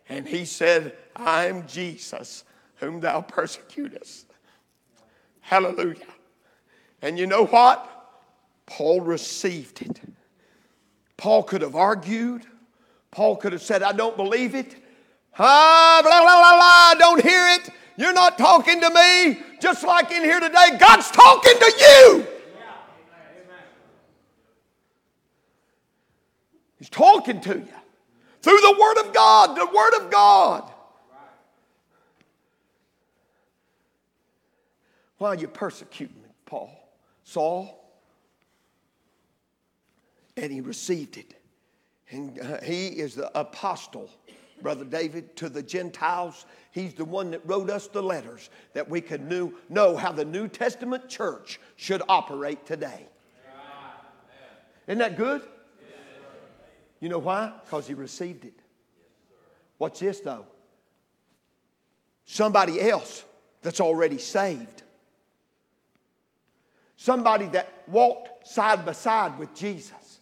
And 0.09 0.27
he 0.27 0.45
said, 0.45 0.97
I'm 1.15 1.67
Jesus, 1.67 2.45
whom 2.81 3.01
thou 3.01 3.21
persecutest. 3.21 4.27
Hallelujah. 5.41 5.97
And 7.03 7.19
you 7.19 7.27
know 7.27 7.47
what? 7.47 7.87
Paul 8.67 9.01
received 9.01 9.83
it. 9.83 10.01
Paul 11.17 11.43
could 11.43 11.63
have 11.63 11.77
argued. 11.77 12.47
Paul 13.11 13.37
could 13.37 13.53
have 13.53 13.63
said, 13.63 13.83
I 13.83 13.93
don't 13.93 14.17
believe 14.17 14.55
it. 14.55 14.77
Ah, 15.39 16.01
blah, 16.03 16.21
blah, 16.21 16.41
blah, 16.41 16.57
blah, 16.57 16.61
I 16.63 16.95
don't 16.99 17.23
hear 17.23 17.49
it. 17.49 17.71
You're 17.97 18.13
not 18.13 18.39
talking 18.39 18.81
to 18.81 18.91
me. 18.91 19.41
Just 19.61 19.85
like 19.85 20.11
in 20.11 20.23
here 20.23 20.41
today, 20.41 20.79
God's 20.79 21.11
talking 21.11 21.59
to 21.59 21.73
you. 21.79 22.27
He's 26.79 26.89
talking 26.89 27.41
to 27.43 27.59
you. 27.59 27.69
Through 28.41 28.61
the 28.61 28.77
Word 28.81 29.07
of 29.07 29.13
God, 29.13 29.57
the 29.57 29.67
Word 29.67 30.03
of 30.03 30.11
God. 30.11 30.73
Why 35.21 35.29
are 35.29 35.35
you 35.35 35.49
persecuting 35.49 36.17
me, 36.17 36.31
Paul? 36.47 36.71
Saul? 37.25 37.93
And 40.39 40.51
he 40.51 40.63
received 40.63 41.19
it. 41.19 41.35
And 42.09 42.41
uh, 42.41 42.63
he 42.63 42.87
is 42.87 43.17
the 43.17 43.39
apostle, 43.39 44.09
Brother 44.63 44.87
David, 44.87 45.37
to 45.37 45.51
the 45.51 45.63
Gentiles. 45.63 46.47
He's 46.71 46.95
the 46.95 47.05
one 47.05 47.33
that 47.33 47.43
wrote 47.45 47.69
us 47.69 47.87
the 47.87 48.03
letters 48.03 48.49
that 48.73 48.89
we 48.89 49.03
could 49.03 49.29
knew, 49.29 49.53
know 49.69 49.95
how 49.95 50.11
the 50.11 50.25
New 50.25 50.49
Testament 50.49 51.07
church 51.11 51.61
should 51.77 52.01
operate 52.09 52.65
today. 52.65 53.07
Isn't 54.87 55.01
that 55.01 55.19
good? 55.19 55.43
You 57.01 57.11
know 57.11 57.19
why? 57.19 57.53
Because 57.63 57.87
he 57.87 57.93
received 57.93 58.47
it. 58.47 58.59
Watch 59.79 59.99
this 59.99 60.21
though. 60.21 60.47
Somebody 62.25 62.81
else 62.81 63.23
that's 63.61 63.83
already 63.83 64.17
saved. 64.17 64.85
Somebody 67.01 67.47
that 67.47 67.73
walked 67.87 68.47
side 68.47 68.85
by 68.85 68.93
side 68.93 69.39
with 69.39 69.55
Jesus. 69.55 70.21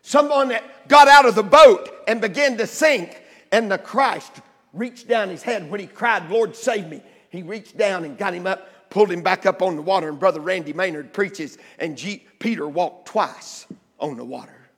Someone 0.00 0.48
that 0.48 0.88
got 0.88 1.08
out 1.08 1.26
of 1.26 1.34
the 1.34 1.42
boat 1.42 1.90
and 2.08 2.22
began 2.22 2.56
to 2.56 2.66
sink, 2.66 3.22
and 3.52 3.70
the 3.70 3.76
Christ 3.76 4.32
reached 4.72 5.08
down 5.08 5.28
his 5.28 5.42
head 5.42 5.70
when 5.70 5.78
he 5.78 5.86
cried, 5.86 6.30
Lord, 6.30 6.56
save 6.56 6.88
me. 6.88 7.02
He 7.28 7.42
reached 7.42 7.76
down 7.76 8.06
and 8.06 8.16
got 8.16 8.32
him 8.32 8.46
up, 8.46 8.88
pulled 8.88 9.12
him 9.12 9.20
back 9.20 9.44
up 9.44 9.60
on 9.60 9.76
the 9.76 9.82
water, 9.82 10.08
and 10.08 10.18
Brother 10.18 10.40
Randy 10.40 10.72
Maynard 10.72 11.12
preaches, 11.12 11.58
and 11.78 11.98
G- 11.98 12.24
Peter 12.38 12.66
walked 12.66 13.08
twice 13.08 13.66
on 14.00 14.16
the 14.16 14.24
water. 14.24 14.70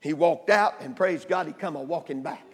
He 0.00 0.14
walked 0.14 0.50
out, 0.50 0.80
and 0.80 0.96
praise 0.96 1.24
God, 1.24 1.46
he 1.46 1.52
come 1.52 1.76
a 1.76 1.80
walking 1.80 2.24
back. 2.24 2.45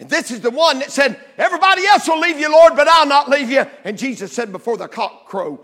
And 0.00 0.08
this 0.08 0.30
is 0.30 0.40
the 0.40 0.50
one 0.50 0.78
that 0.78 0.90
said, 0.90 1.20
Everybody 1.36 1.86
else 1.86 2.08
will 2.08 2.18
leave 2.18 2.40
you, 2.40 2.50
Lord, 2.50 2.74
but 2.74 2.88
I'll 2.88 3.06
not 3.06 3.28
leave 3.28 3.50
you. 3.50 3.66
And 3.84 3.98
Jesus 3.98 4.32
said, 4.32 4.50
Before 4.50 4.78
the 4.78 4.88
cock 4.88 5.26
crow 5.26 5.62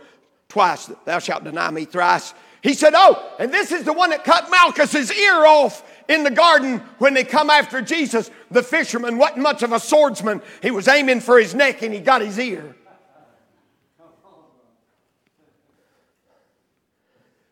twice, 0.49 0.91
thou 1.07 1.19
shalt 1.19 1.43
deny 1.43 1.71
me 1.71 1.87
thrice. 1.87 2.35
He 2.63 2.75
said, 2.75 2.93
Oh, 2.95 3.35
and 3.39 3.53
this 3.53 3.73
is 3.73 3.85
the 3.85 3.95
one 3.95 4.11
that 4.11 4.25
cut 4.25 4.51
Malchus's 4.51 5.11
ear 5.11 5.47
off 5.47 5.83
in 6.07 6.23
the 6.23 6.31
garden 6.31 6.83
when 6.99 7.15
they 7.15 7.25
come 7.25 7.49
after 7.49 7.81
Jesus. 7.81 8.31
The 8.51 8.63
fisherman 8.63 9.17
wasn't 9.17 9.39
much 9.39 9.63
of 9.63 9.73
a 9.73 9.81
swordsman. 9.81 10.43
He 10.61 10.71
was 10.71 10.87
aiming 10.87 11.21
for 11.21 11.39
his 11.39 11.55
neck 11.55 11.81
and 11.81 11.95
he 11.95 12.01
got 12.01 12.21
his 12.21 12.39
ear. 12.39 12.77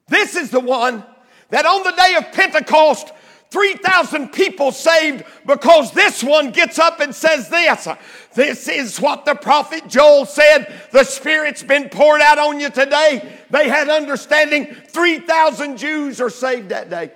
This 0.08 0.36
is 0.36 0.50
the 0.50 0.60
one 0.60 1.02
that 1.48 1.64
on 1.64 1.82
the 1.82 1.92
day 1.92 2.14
of 2.18 2.30
Pentecost 2.32 3.10
3,000 3.54 4.32
people 4.32 4.72
saved 4.72 5.22
because 5.46 5.92
this 5.92 6.24
one 6.24 6.50
gets 6.50 6.76
up 6.80 6.98
and 6.98 7.14
says 7.14 7.48
this. 7.48 7.86
This 8.34 8.66
is 8.66 9.00
what 9.00 9.24
the 9.24 9.36
prophet 9.36 9.86
Joel 9.86 10.26
said. 10.26 10.74
The 10.90 11.04
Spirit's 11.04 11.62
been 11.62 11.88
poured 11.88 12.20
out 12.20 12.40
on 12.40 12.58
you 12.58 12.68
today. 12.68 13.38
They 13.50 13.68
had 13.68 13.88
understanding. 13.88 14.74
3,000 14.88 15.76
Jews 15.76 16.20
are 16.20 16.30
saved 16.30 16.70
that 16.70 16.90
day. 16.90 17.12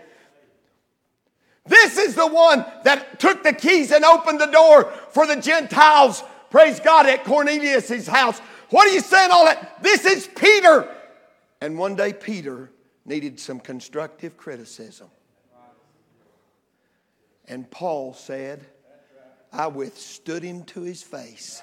This 1.66 1.98
is 1.98 2.14
the 2.14 2.28
one 2.28 2.64
that 2.84 3.18
took 3.18 3.42
the 3.42 3.52
keys 3.52 3.90
and 3.90 4.04
opened 4.04 4.40
the 4.40 4.46
door 4.46 4.84
for 5.10 5.26
the 5.26 5.40
Gentiles, 5.40 6.22
praise 6.50 6.78
God, 6.78 7.06
at 7.06 7.24
Cornelius' 7.24 8.06
house. 8.06 8.38
What 8.70 8.86
are 8.86 8.92
you 8.92 9.00
saying 9.00 9.32
all 9.32 9.46
that? 9.46 9.82
This 9.82 10.04
is 10.04 10.28
Peter. 10.36 10.88
And 11.60 11.76
one 11.76 11.96
day 11.96 12.12
Peter 12.12 12.70
needed 13.04 13.40
some 13.40 13.58
constructive 13.58 14.36
criticism. 14.36 15.08
And 17.48 17.70
Paul 17.70 18.12
said, 18.12 18.64
I 19.52 19.66
withstood 19.68 20.42
him 20.42 20.64
to 20.64 20.82
his 20.82 21.02
face. 21.02 21.62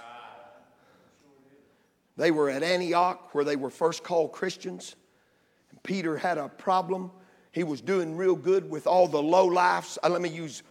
They 2.17 2.32
were 2.32 2.50
at 2.50 2.63
Antioch 2.63 3.34
where 3.34 3.43
they 3.43 3.56
were 3.56 3.69
first 3.69 4.04
called 4.04 4.32
Christians. 4.32 4.95
And 5.69 5.82
Peter 5.84 6.17
had 6.17 6.38
a 6.38 6.50
problem. 6.50 7.12
He 7.52 7.63
was 7.63 7.82
doing 7.82 8.17
real 8.17 8.36
good 8.36 8.69
with 8.69 8.88
all 8.88 9.08
the 9.08 9.21
low 9.21 9.45
lives. 9.45 10.00
Uh, 10.04 10.10
let 10.10 10.21
me 10.21 10.30
use 10.30 10.63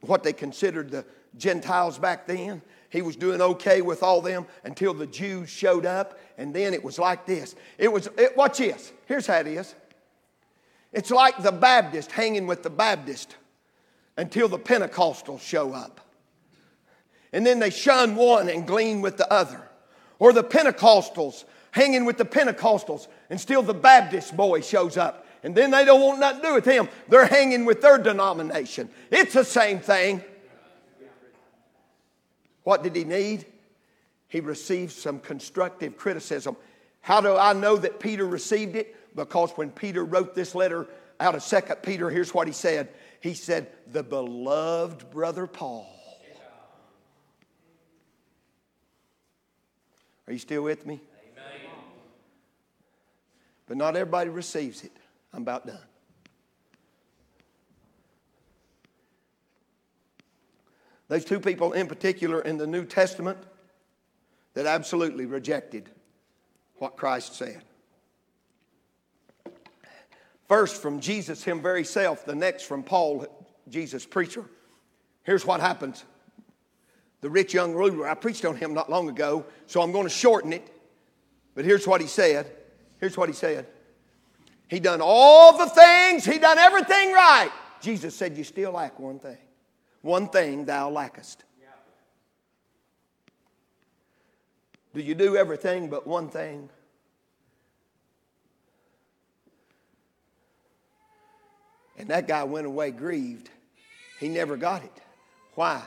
what 0.00 0.22
they 0.22 0.32
considered 0.32 0.90
the 0.90 1.04
Gentiles 1.36 1.98
back 1.98 2.26
then. 2.26 2.62
He 2.90 3.00
was 3.00 3.16
doing 3.16 3.40
okay 3.40 3.80
with 3.80 4.02
all 4.02 4.20
them 4.20 4.46
until 4.64 4.92
the 4.92 5.06
Jews 5.06 5.48
showed 5.48 5.86
up, 5.86 6.18
and 6.36 6.52
then 6.52 6.74
it 6.74 6.84
was 6.84 6.98
like 6.98 7.24
this. 7.24 7.54
It 7.78 7.90
was, 7.90 8.08
it, 8.18 8.36
watch 8.36 8.58
this. 8.58 8.92
Here's 9.06 9.26
how 9.26 9.38
it 9.38 9.46
is. 9.46 9.74
It's 10.92 11.10
like 11.10 11.42
the 11.42 11.52
Baptist 11.52 12.12
hanging 12.12 12.46
with 12.46 12.62
the 12.62 12.68
Baptist 12.68 13.36
until 14.16 14.48
the 14.48 14.58
Pentecostals 14.58 15.40
show 15.40 15.72
up. 15.72 16.00
And 17.32 17.46
then 17.46 17.58
they 17.58 17.70
shun 17.70 18.14
one 18.16 18.48
and 18.48 18.66
glean 18.66 19.00
with 19.00 19.16
the 19.16 19.32
other. 19.32 19.68
Or 20.18 20.32
the 20.32 20.44
Pentecostals 20.44 21.44
hanging 21.70 22.04
with 22.04 22.18
the 22.18 22.24
Pentecostals 22.24 23.08
and 23.30 23.40
still 23.40 23.62
the 23.62 23.74
Baptist 23.74 24.36
boy 24.36 24.60
shows 24.60 24.96
up. 24.96 25.26
And 25.42 25.54
then 25.54 25.70
they 25.70 25.84
don't 25.84 26.00
want 26.00 26.20
nothing 26.20 26.42
to 26.42 26.48
do 26.48 26.54
with 26.54 26.64
him. 26.64 26.88
They're 27.08 27.26
hanging 27.26 27.64
with 27.64 27.82
their 27.82 27.98
denomination. 27.98 28.88
It's 29.10 29.34
the 29.34 29.44
same 29.44 29.80
thing. 29.80 30.22
What 32.62 32.82
did 32.82 32.94
he 32.94 33.04
need? 33.04 33.46
He 34.28 34.40
received 34.40 34.92
some 34.92 35.18
constructive 35.18 35.96
criticism. 35.96 36.56
How 37.00 37.20
do 37.20 37.36
I 37.36 37.52
know 37.54 37.76
that 37.76 37.98
Peter 37.98 38.24
received 38.26 38.76
it? 38.76 38.94
Because 39.16 39.50
when 39.52 39.70
Peter 39.70 40.04
wrote 40.04 40.34
this 40.34 40.54
letter 40.54 40.86
out 41.18 41.34
of 41.34 41.42
Second 41.42 41.76
Peter, 41.82 42.08
here's 42.08 42.32
what 42.32 42.46
he 42.46 42.52
said 42.52 42.88
he 43.22 43.34
said, 43.34 43.68
The 43.86 44.02
beloved 44.02 45.10
brother 45.10 45.46
Paul. 45.46 45.88
Are 50.26 50.32
you 50.32 50.38
still 50.38 50.62
with 50.62 50.84
me? 50.84 51.00
But 53.66 53.76
not 53.76 53.96
everybody 53.96 54.28
receives 54.28 54.82
it. 54.82 54.92
I'm 55.32 55.42
about 55.42 55.66
done. 55.66 55.78
Those 61.08 61.24
two 61.24 61.40
people 61.40 61.72
in 61.72 61.86
particular 61.86 62.40
in 62.40 62.56
the 62.56 62.66
New 62.66 62.84
Testament 62.84 63.38
that 64.54 64.66
absolutely 64.66 65.26
rejected 65.26 65.90
what 66.76 66.96
Christ 66.96 67.34
said. 67.34 67.62
First 70.52 70.82
from 70.82 71.00
Jesus, 71.00 71.42
him 71.42 71.62
very 71.62 71.82
self, 71.82 72.26
the 72.26 72.34
next 72.34 72.64
from 72.64 72.82
Paul, 72.82 73.26
Jesus 73.70 74.04
preacher. 74.04 74.44
Here's 75.22 75.46
what 75.46 75.60
happens. 75.60 76.04
The 77.22 77.30
rich 77.30 77.54
young 77.54 77.72
ruler, 77.72 78.06
I 78.06 78.12
preached 78.12 78.44
on 78.44 78.56
him 78.56 78.74
not 78.74 78.90
long 78.90 79.08
ago, 79.08 79.46
so 79.66 79.80
I'm 79.80 79.92
going 79.92 80.04
to 80.04 80.10
shorten 80.10 80.52
it. 80.52 80.68
But 81.54 81.64
here's 81.64 81.86
what 81.86 82.02
he 82.02 82.06
said. 82.06 82.52
Here's 83.00 83.16
what 83.16 83.30
he 83.30 83.34
said. 83.34 83.66
He 84.68 84.78
done 84.78 85.00
all 85.02 85.56
the 85.56 85.70
things, 85.70 86.26
he 86.26 86.38
done 86.38 86.58
everything 86.58 87.14
right. 87.14 87.50
Jesus 87.80 88.14
said, 88.14 88.36
You 88.36 88.44
still 88.44 88.72
lack 88.72 89.00
one 89.00 89.20
thing. 89.20 89.38
One 90.02 90.28
thing 90.28 90.66
thou 90.66 90.90
lackest. 90.90 91.44
Do 94.92 95.00
you 95.00 95.14
do 95.14 95.34
everything 95.34 95.88
but 95.88 96.06
one 96.06 96.28
thing? 96.28 96.68
And 102.02 102.10
that 102.10 102.26
guy 102.26 102.42
went 102.42 102.66
away 102.66 102.90
grieved. 102.90 103.48
He 104.18 104.28
never 104.28 104.56
got 104.56 104.82
it. 104.82 105.02
Why? 105.54 105.80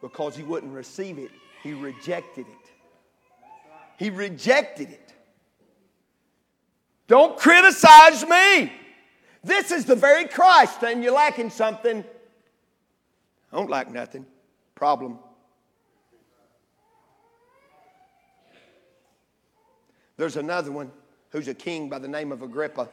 Because 0.00 0.34
he 0.34 0.42
wouldn't 0.42 0.72
receive 0.72 1.18
it, 1.18 1.30
he 1.62 1.74
rejected 1.74 2.46
it. 2.48 2.70
He 3.98 4.08
rejected 4.08 4.88
it. 4.88 5.12
Don't 7.06 7.38
criticize 7.38 8.24
me. 8.24 8.72
This 9.44 9.72
is 9.72 9.84
the 9.84 9.94
very 9.94 10.26
Christ, 10.26 10.82
and 10.82 11.04
you're 11.04 11.12
lacking 11.12 11.50
something. 11.50 12.02
I 13.52 13.56
don't 13.56 13.68
lack 13.68 13.92
nothing. 13.92 14.24
Problem. 14.74 15.18
There's 20.16 20.38
another 20.38 20.72
one 20.72 20.90
who's 21.28 21.48
a 21.48 21.54
king 21.54 21.90
by 21.90 21.98
the 21.98 22.08
name 22.08 22.32
of 22.32 22.40
Agrippa. 22.40 22.88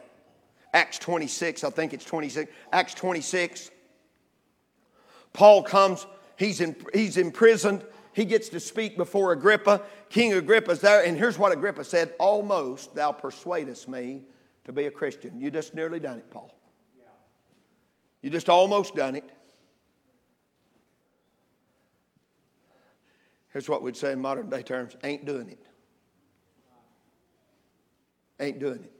Acts 0.73 0.97
26, 0.99 1.63
I 1.63 1.69
think 1.69 1.93
it's 1.93 2.05
26. 2.05 2.51
Acts 2.71 2.93
26. 2.95 3.69
Paul 5.31 5.63
comes, 5.63 6.05
he's, 6.37 6.61
in, 6.61 6.75
he's 6.93 7.17
imprisoned. 7.17 7.85
He 8.13 8.25
gets 8.25 8.49
to 8.49 8.59
speak 8.59 8.97
before 8.97 9.31
Agrippa. 9.31 9.81
King 10.09 10.33
Agrippa's 10.33 10.79
there, 10.81 11.03
and 11.03 11.17
here's 11.17 11.37
what 11.37 11.51
Agrippa 11.51 11.83
said 11.83 12.13
Almost 12.19 12.95
thou 12.95 13.11
persuadest 13.11 13.87
me 13.87 14.23
to 14.65 14.71
be 14.71 14.85
a 14.85 14.91
Christian. 14.91 15.39
You 15.39 15.51
just 15.51 15.73
nearly 15.73 15.99
done 15.99 16.17
it, 16.19 16.29
Paul. 16.29 16.55
You 18.21 18.29
just 18.29 18.47
almost 18.47 18.95
done 18.95 19.15
it. 19.15 19.29
Here's 23.51 23.67
what 23.69 23.83
we'd 23.83 23.97
say 23.97 24.13
in 24.13 24.21
modern 24.21 24.49
day 24.49 24.63
terms 24.63 24.95
ain't 25.03 25.25
doing 25.25 25.49
it. 25.49 25.65
Ain't 28.39 28.59
doing 28.59 28.83
it. 28.83 28.92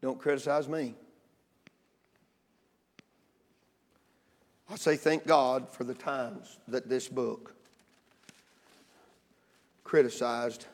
Don't 0.00 0.18
criticize 0.18 0.68
me. 0.68 0.94
I 4.70 4.76
say 4.76 4.96
thank 4.96 5.26
God 5.26 5.68
for 5.70 5.84
the 5.84 5.94
times 5.94 6.58
that 6.68 6.88
this 6.88 7.08
book 7.08 7.54
criticized 9.82 10.66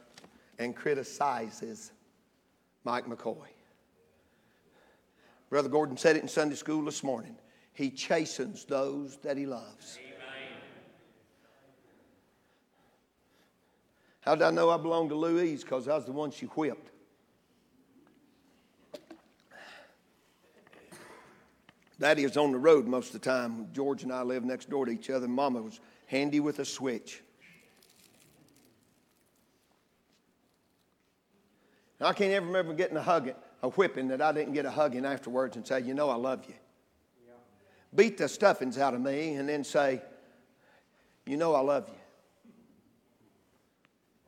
and 0.59 0.75
criticizes 0.75 1.93
Mike 2.85 3.07
McCoy. 3.07 3.47
Brother 5.49 5.69
Gordon 5.69 5.97
said 5.97 6.17
it 6.17 6.23
in 6.23 6.29
Sunday 6.29 6.57
school 6.57 6.85
this 6.85 7.05
morning. 7.05 7.37
He 7.73 7.91
chastens 7.91 8.65
those 8.65 9.17
that 9.19 9.37
he 9.37 9.47
loves. 9.47 9.99
Amen. 10.01 10.15
How 14.21 14.35
did 14.35 14.43
I 14.45 14.51
know 14.51 14.71
I 14.71 14.77
belonged 14.77 15.11
to 15.11 15.17
Louise? 15.17 15.63
Because 15.63 15.87
I 15.87 15.95
was 15.95 16.05
the 16.05 16.13
one 16.13 16.31
she 16.31 16.47
whipped. 16.47 16.91
Daddy 21.99 22.25
was 22.25 22.37
on 22.37 22.53
the 22.53 22.59
road 22.59 22.87
most 22.87 23.15
of 23.15 23.21
the 23.21 23.31
time. 23.31 23.69
George 23.73 24.03
and 24.03 24.13
I 24.13 24.23
lived 24.23 24.45
next 24.45 24.69
door 24.69 24.87
to 24.87 24.93
each 24.93 25.11
other. 25.11 25.29
Mama 25.29 25.63
was 25.63 25.81
handy 26.07 26.41
with 26.41 26.59
a 26.59 26.65
switch. 26.65 27.23
I 32.01 32.13
can't 32.13 32.33
ever 32.33 32.45
remember 32.45 32.75
getting 32.75 32.97
a 32.97 33.03
hugging, 33.03 33.35
a 33.63 33.71
whipping 33.71 34.09
that 34.09 34.21
I 34.21 34.33
didn't 34.33 34.53
get 34.53 34.67
a 34.67 34.71
hugging 34.71 35.07
afterwards 35.07 35.57
and 35.57 35.67
say, 35.67 35.81
you 35.81 35.95
know, 35.95 36.11
I 36.11 36.17
love 36.17 36.45
you. 36.47 36.55
Yeah. 37.27 37.33
Beat 37.95 38.19
the 38.19 38.29
stuffings 38.29 38.77
out 38.77 38.95
of 38.95 39.01
me 39.01 39.35
and 39.35 39.49
then 39.49 39.65
say, 39.65 40.03
you 41.25 41.37
know, 41.37 41.55
I 41.55 41.61
love 41.61 41.89
you. 41.89 42.51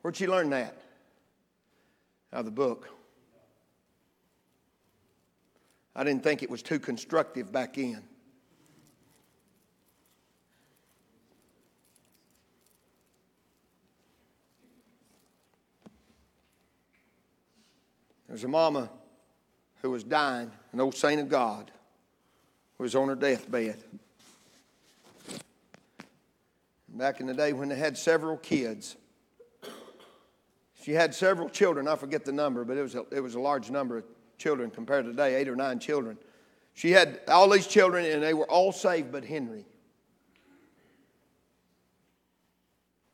Where'd 0.01 0.19
you 0.19 0.27
learn 0.27 0.49
that? 0.51 0.81
Out 2.33 2.39
of 2.39 2.45
the 2.45 2.51
book. 2.51 2.89
I 5.99 6.03
didn't 6.03 6.21
think 6.21 6.43
it 6.43 6.49
was 6.51 6.61
too 6.61 6.77
constructive 6.77 7.51
back 7.51 7.79
in. 7.79 8.03
There's 18.27 18.43
a 18.43 18.47
mama 18.47 18.91
who 19.81 19.89
was 19.89 20.03
dying, 20.03 20.51
an 20.71 20.79
old 20.79 20.93
saint 20.93 21.19
of 21.19 21.29
God, 21.29 21.71
who 22.77 22.83
was 22.83 22.93
on 22.93 23.07
her 23.07 23.15
deathbed. 23.15 23.83
Back 26.89 27.19
in 27.21 27.25
the 27.25 27.33
day 27.33 27.53
when 27.53 27.69
they 27.69 27.75
had 27.75 27.97
several 27.97 28.37
kids, 28.37 28.97
she 30.83 30.91
had 30.91 31.15
several 31.15 31.49
children. 31.49 31.87
I 31.87 31.95
forget 31.95 32.23
the 32.23 32.31
number, 32.31 32.63
but 32.63 32.77
it 32.77 32.83
was 32.83 32.93
a, 32.93 33.03
it 33.11 33.21
was 33.21 33.33
a 33.33 33.39
large 33.39 33.71
number 33.71 34.03
children 34.37 34.69
compared 34.69 35.05
to 35.05 35.11
today, 35.11 35.35
eight 35.35 35.47
or 35.47 35.55
nine 35.55 35.79
children. 35.79 36.17
She 36.73 36.91
had 36.91 37.21
all 37.27 37.49
these 37.49 37.67
children, 37.67 38.05
and 38.05 38.21
they 38.21 38.33
were 38.33 38.49
all 38.49 38.71
saved 38.71 39.11
but 39.11 39.25
Henry. 39.25 39.65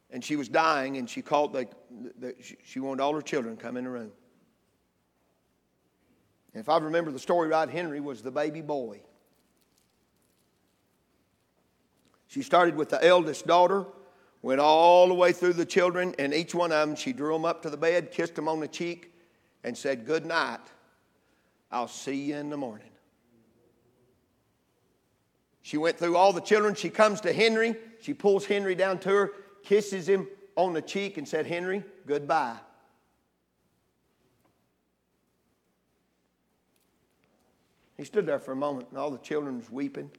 And 0.10 0.24
she 0.24 0.36
was 0.36 0.48
dying, 0.48 0.98
and 0.98 1.10
she 1.10 1.22
called, 1.22 1.54
the, 1.54 1.68
the, 2.20 2.36
she 2.64 2.80
wanted 2.80 3.02
all 3.02 3.16
her 3.16 3.22
children 3.22 3.56
to 3.56 3.62
come 3.62 3.78
in 3.78 3.86
the 3.86 3.90
room. 3.90 4.12
And 6.54 6.62
if 6.62 6.70
I 6.70 6.78
remember 6.78 7.10
the 7.10 7.20
story 7.20 7.48
right, 7.48 7.68
Henry 7.68 8.00
was 8.00 8.22
the 8.22 8.32
baby 8.32 8.62
boy. 8.62 9.02
She 12.28 12.42
started 12.42 12.76
with 12.76 12.90
the 12.90 13.04
eldest 13.04 13.48
daughter, 13.48 13.86
went 14.42 14.60
all 14.60 15.08
the 15.08 15.14
way 15.14 15.32
through 15.32 15.54
the 15.54 15.66
children, 15.66 16.14
and 16.20 16.34
each 16.34 16.54
one 16.54 16.72
of 16.72 16.88
them, 16.88 16.96
she 16.96 17.14
drew 17.14 17.34
them 17.34 17.46
up 17.46 17.62
to 17.64 17.70
the 17.70 17.78
bed, 17.78 18.12
kissed 18.12 18.36
them 18.36 18.48
on 18.48 18.60
the 18.60 18.68
cheek, 18.68 19.14
and 19.64 19.78
said, 19.78 20.06
Good 20.06 20.26
night. 20.26 20.60
I'll 21.74 21.88
see 21.88 22.16
you 22.16 22.36
in 22.36 22.50
the 22.50 22.58
morning. 22.58 22.88
She 25.64 25.78
went 25.78 25.98
through 25.98 26.16
all 26.16 26.32
the 26.32 26.42
children. 26.42 26.76
She 26.76 26.90
comes 26.90 27.22
to 27.22 27.34
Henry. 27.34 27.76
She 28.00 28.14
pulls 28.14 28.46
Henry 28.46 28.76
down 28.76 29.00
to 29.00 29.10
her, 29.10 29.32
kisses 29.64 30.08
him 30.08 30.28
on 30.56 30.74
the 30.74 30.82
cheek, 30.82 31.18
and 31.18 31.28
said, 31.28 31.48
Henry, 31.48 31.84
goodbye. 32.06 32.58
He 37.98 38.04
stood 38.04 38.26
there 38.26 38.40
for 38.40 38.52
a 38.52 38.56
moment, 38.56 38.90
and 38.90 39.00
all 39.00 39.10
the 39.10 39.18
children 39.18 39.58
was 39.58 39.72
weeping. 39.72 40.12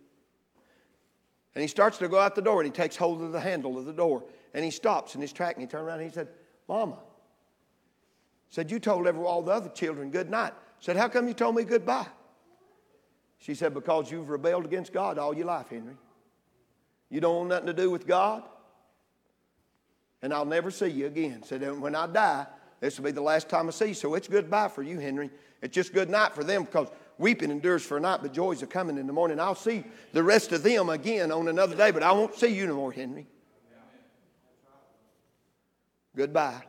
And 1.54 1.62
he 1.62 1.68
starts 1.68 1.98
to 1.98 2.08
go 2.08 2.18
out 2.18 2.34
the 2.34 2.42
door, 2.42 2.62
and 2.62 2.66
he 2.66 2.72
takes 2.72 2.96
hold 2.96 3.22
of 3.22 3.30
the 3.30 3.40
handle 3.40 3.78
of 3.78 3.84
the 3.84 3.92
door, 3.92 4.24
and 4.54 4.64
he 4.64 4.70
stops 4.70 5.14
in 5.14 5.20
his 5.20 5.32
track, 5.32 5.54
and 5.54 5.62
he 5.62 5.68
turned 5.68 5.86
around 5.86 6.00
and 6.00 6.08
he 6.08 6.14
said, 6.14 6.28
Mama, 6.68 6.96
said, 8.48 8.70
you 8.70 8.78
told 8.78 9.06
every, 9.06 9.22
all 9.22 9.42
the 9.42 9.52
other 9.52 9.68
children 9.68 10.10
good 10.10 10.30
night. 10.30 10.52
Said, 10.84 10.98
how 10.98 11.08
come 11.08 11.26
you 11.26 11.32
told 11.32 11.56
me 11.56 11.64
goodbye? 11.64 12.06
She 13.38 13.54
said, 13.54 13.72
because 13.72 14.10
you've 14.10 14.28
rebelled 14.28 14.66
against 14.66 14.92
God 14.92 15.16
all 15.16 15.34
your 15.34 15.46
life, 15.46 15.70
Henry. 15.70 15.96
You 17.08 17.22
don't 17.22 17.36
want 17.36 17.48
nothing 17.48 17.66
to 17.68 17.72
do 17.72 17.90
with 17.90 18.06
God, 18.06 18.42
and 20.20 20.34
I'll 20.34 20.44
never 20.44 20.70
see 20.70 20.88
you 20.88 21.06
again. 21.06 21.42
Said, 21.42 21.62
and 21.62 21.80
when 21.80 21.94
I 21.94 22.06
die, 22.06 22.46
this 22.80 22.98
will 22.98 23.06
be 23.06 23.12
the 23.12 23.22
last 23.22 23.48
time 23.48 23.66
I 23.66 23.70
see 23.70 23.86
you. 23.86 23.94
So 23.94 24.14
it's 24.14 24.28
goodbye 24.28 24.68
for 24.68 24.82
you, 24.82 24.98
Henry. 24.98 25.30
It's 25.62 25.74
just 25.74 25.94
good 25.94 26.10
night 26.10 26.34
for 26.34 26.44
them 26.44 26.64
because 26.64 26.88
weeping 27.16 27.50
endures 27.50 27.82
for 27.82 27.96
a 27.96 28.00
night, 28.00 28.20
but 28.20 28.34
joys 28.34 28.62
are 28.62 28.66
coming 28.66 28.98
in 28.98 29.06
the 29.06 29.12
morning. 29.14 29.40
I'll 29.40 29.54
see 29.54 29.84
the 30.12 30.22
rest 30.22 30.52
of 30.52 30.62
them 30.62 30.90
again 30.90 31.32
on 31.32 31.48
another 31.48 31.76
day, 31.76 31.92
but 31.92 32.02
I 32.02 32.12
won't 32.12 32.34
see 32.34 32.48
you 32.48 32.66
no 32.66 32.74
more, 32.74 32.92
Henry. 32.92 33.26
Goodbye. 36.14 36.62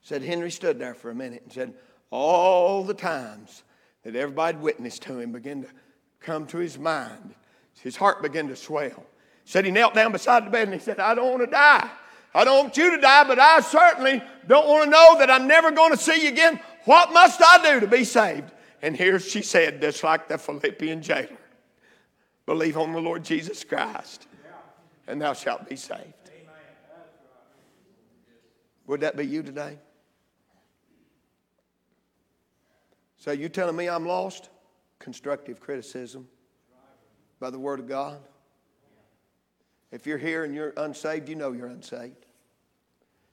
Said 0.00 0.22
Henry 0.22 0.50
stood 0.50 0.78
there 0.78 0.94
for 0.94 1.10
a 1.10 1.14
minute 1.14 1.42
and 1.44 1.52
said, 1.52 1.74
All 2.12 2.84
the 2.84 2.92
times 2.92 3.62
that 4.04 4.14
everybody 4.14 4.58
witnessed 4.58 5.02
to 5.04 5.18
him 5.18 5.32
began 5.32 5.62
to 5.62 5.68
come 6.20 6.46
to 6.48 6.58
his 6.58 6.78
mind. 6.78 7.34
His 7.80 7.96
heart 7.96 8.20
began 8.20 8.48
to 8.48 8.54
swell. 8.54 9.06
Said 9.46 9.64
he 9.64 9.70
knelt 9.70 9.94
down 9.94 10.12
beside 10.12 10.44
the 10.44 10.50
bed 10.50 10.68
and 10.68 10.74
he 10.74 10.78
said, 10.78 11.00
I 11.00 11.14
don't 11.14 11.30
want 11.30 11.42
to 11.42 11.50
die. 11.50 11.90
I 12.34 12.44
don't 12.44 12.64
want 12.64 12.76
you 12.76 12.94
to 12.94 13.00
die, 13.00 13.24
but 13.24 13.38
I 13.38 13.60
certainly 13.60 14.22
don't 14.46 14.68
want 14.68 14.84
to 14.84 14.90
know 14.90 15.18
that 15.20 15.30
I'm 15.30 15.48
never 15.48 15.70
going 15.70 15.90
to 15.90 15.96
see 15.96 16.24
you 16.24 16.28
again. 16.28 16.60
What 16.84 17.14
must 17.14 17.40
I 17.42 17.62
do 17.62 17.80
to 17.80 17.86
be 17.86 18.04
saved? 18.04 18.52
And 18.82 18.94
here 18.94 19.18
she 19.18 19.40
said, 19.40 19.80
just 19.80 20.04
like 20.04 20.28
the 20.28 20.36
Philippian 20.36 21.00
jailer 21.00 21.38
believe 22.44 22.76
on 22.76 22.92
the 22.92 23.00
Lord 23.00 23.24
Jesus 23.24 23.64
Christ, 23.64 24.26
and 25.06 25.22
thou 25.22 25.32
shalt 25.32 25.66
be 25.66 25.76
saved. 25.76 26.12
Would 28.86 29.00
that 29.00 29.16
be 29.16 29.24
you 29.24 29.42
today? 29.42 29.78
So 33.22 33.30
you 33.30 33.48
telling 33.48 33.76
me 33.76 33.88
I'm 33.88 34.04
lost? 34.04 34.50
Constructive 34.98 35.60
criticism 35.60 36.26
by 37.38 37.50
the 37.50 37.58
Word 37.58 37.78
of 37.78 37.86
God. 37.86 38.18
If 39.92 40.08
you're 40.08 40.18
here 40.18 40.42
and 40.42 40.52
you're 40.52 40.72
unsaved, 40.76 41.28
you 41.28 41.36
know 41.36 41.52
you're 41.52 41.68
unsaved. 41.68 42.26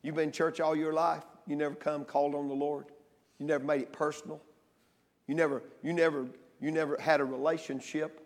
You've 0.04 0.14
been 0.14 0.26
in 0.26 0.32
church 0.32 0.60
all 0.60 0.76
your 0.76 0.94
life. 0.94 1.24
You 1.48 1.56
never 1.56 1.74
come 1.74 2.06
called 2.06 2.36
on 2.36 2.48
the 2.48 2.54
Lord. 2.54 2.86
You 3.40 3.48
never 3.48 3.64
made 3.64 3.82
it 3.82 3.92
personal. 3.92 4.40
You 5.26 5.34
never, 5.34 5.64
you 5.82 5.92
never, 5.92 6.28
you 6.62 6.70
never 6.70 6.96
had 7.02 7.20
a 7.20 7.26
relationship. 7.26 8.24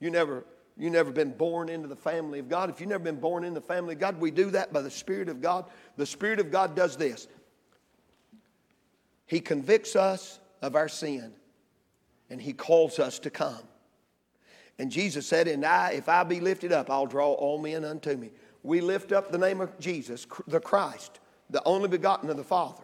You 0.00 0.10
never, 0.10 0.44
you 0.76 0.90
never 0.90 1.12
been 1.12 1.30
born 1.30 1.68
into 1.68 1.86
the 1.86 1.94
family 1.94 2.40
of 2.40 2.48
God. 2.48 2.70
If 2.70 2.80
you've 2.80 2.90
never 2.90 3.04
been 3.04 3.20
born 3.20 3.44
in 3.44 3.54
the 3.54 3.60
family 3.60 3.94
of 3.94 4.00
God, 4.00 4.20
we 4.20 4.32
do 4.32 4.50
that 4.50 4.72
by 4.72 4.82
the 4.82 4.90
Spirit 4.90 5.28
of 5.28 5.40
God. 5.40 5.66
The 5.96 6.06
Spirit 6.06 6.40
of 6.40 6.50
God 6.50 6.74
does 6.74 6.96
this. 6.96 7.28
He 9.26 9.38
convicts 9.38 9.94
us 9.94 10.40
of 10.62 10.76
our 10.76 10.88
sin, 10.88 11.32
and 12.30 12.40
He 12.40 12.52
calls 12.52 12.98
us 12.98 13.18
to 13.20 13.30
come. 13.30 13.62
And 14.78 14.90
Jesus 14.90 15.26
said, 15.26 15.48
And 15.48 15.64
I, 15.64 15.92
if 15.92 16.08
I 16.08 16.22
be 16.24 16.40
lifted 16.40 16.72
up, 16.72 16.90
I'll 16.90 17.06
draw 17.06 17.32
all 17.32 17.58
men 17.58 17.84
unto 17.84 18.16
me. 18.16 18.30
We 18.62 18.80
lift 18.80 19.12
up 19.12 19.32
the 19.32 19.38
name 19.38 19.60
of 19.60 19.78
Jesus, 19.78 20.26
the 20.46 20.60
Christ, 20.60 21.20
the 21.50 21.62
only 21.64 21.88
begotten 21.88 22.30
of 22.30 22.36
the 22.36 22.44
Father. 22.44 22.82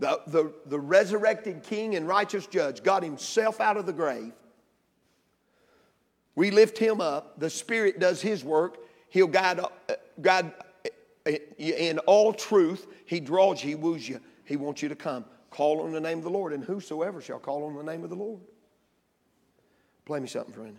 The, 0.00 0.20
the, 0.28 0.52
the 0.66 0.78
resurrected 0.78 1.64
king 1.64 1.96
and 1.96 2.06
righteous 2.06 2.46
judge 2.46 2.84
got 2.84 3.02
himself 3.02 3.60
out 3.60 3.76
of 3.76 3.86
the 3.86 3.92
grave. 3.92 4.32
We 6.36 6.52
lift 6.52 6.78
him 6.78 7.00
up. 7.00 7.40
The 7.40 7.50
Spirit 7.50 7.98
does 7.98 8.22
his 8.22 8.44
work. 8.44 8.78
He'll 9.08 9.26
guide, 9.26 9.58
uh, 9.58 9.66
guide 10.20 10.52
uh, 11.26 11.32
in 11.58 11.98
all 12.00 12.32
truth. 12.32 12.86
He 13.06 13.18
draws 13.18 13.62
you, 13.64 13.70
he 13.70 13.74
woos 13.74 14.08
you. 14.08 14.20
He 14.44 14.56
wants 14.56 14.80
you 14.80 14.88
to 14.88 14.94
come. 14.94 15.24
Call 15.50 15.80
on 15.80 15.92
the 15.92 16.00
name 16.00 16.18
of 16.18 16.24
the 16.24 16.30
Lord, 16.30 16.52
and 16.52 16.64
whosoever 16.64 17.20
shall 17.20 17.38
call 17.38 17.64
on 17.64 17.74
the 17.74 17.82
name 17.82 18.04
of 18.04 18.10
the 18.10 18.16
Lord. 18.16 18.40
Play 20.04 20.20
me 20.20 20.28
something, 20.28 20.54
friend. 20.54 20.78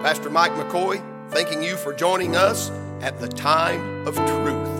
Pastor 0.00 0.30
Mike 0.30 0.52
McCoy, 0.52 1.02
thanking 1.30 1.62
you 1.62 1.76
for 1.76 1.92
joining 1.92 2.36
us 2.36 2.70
at 3.00 3.18
the 3.18 3.28
time 3.28 4.06
of 4.06 4.14
truth. 4.14 4.75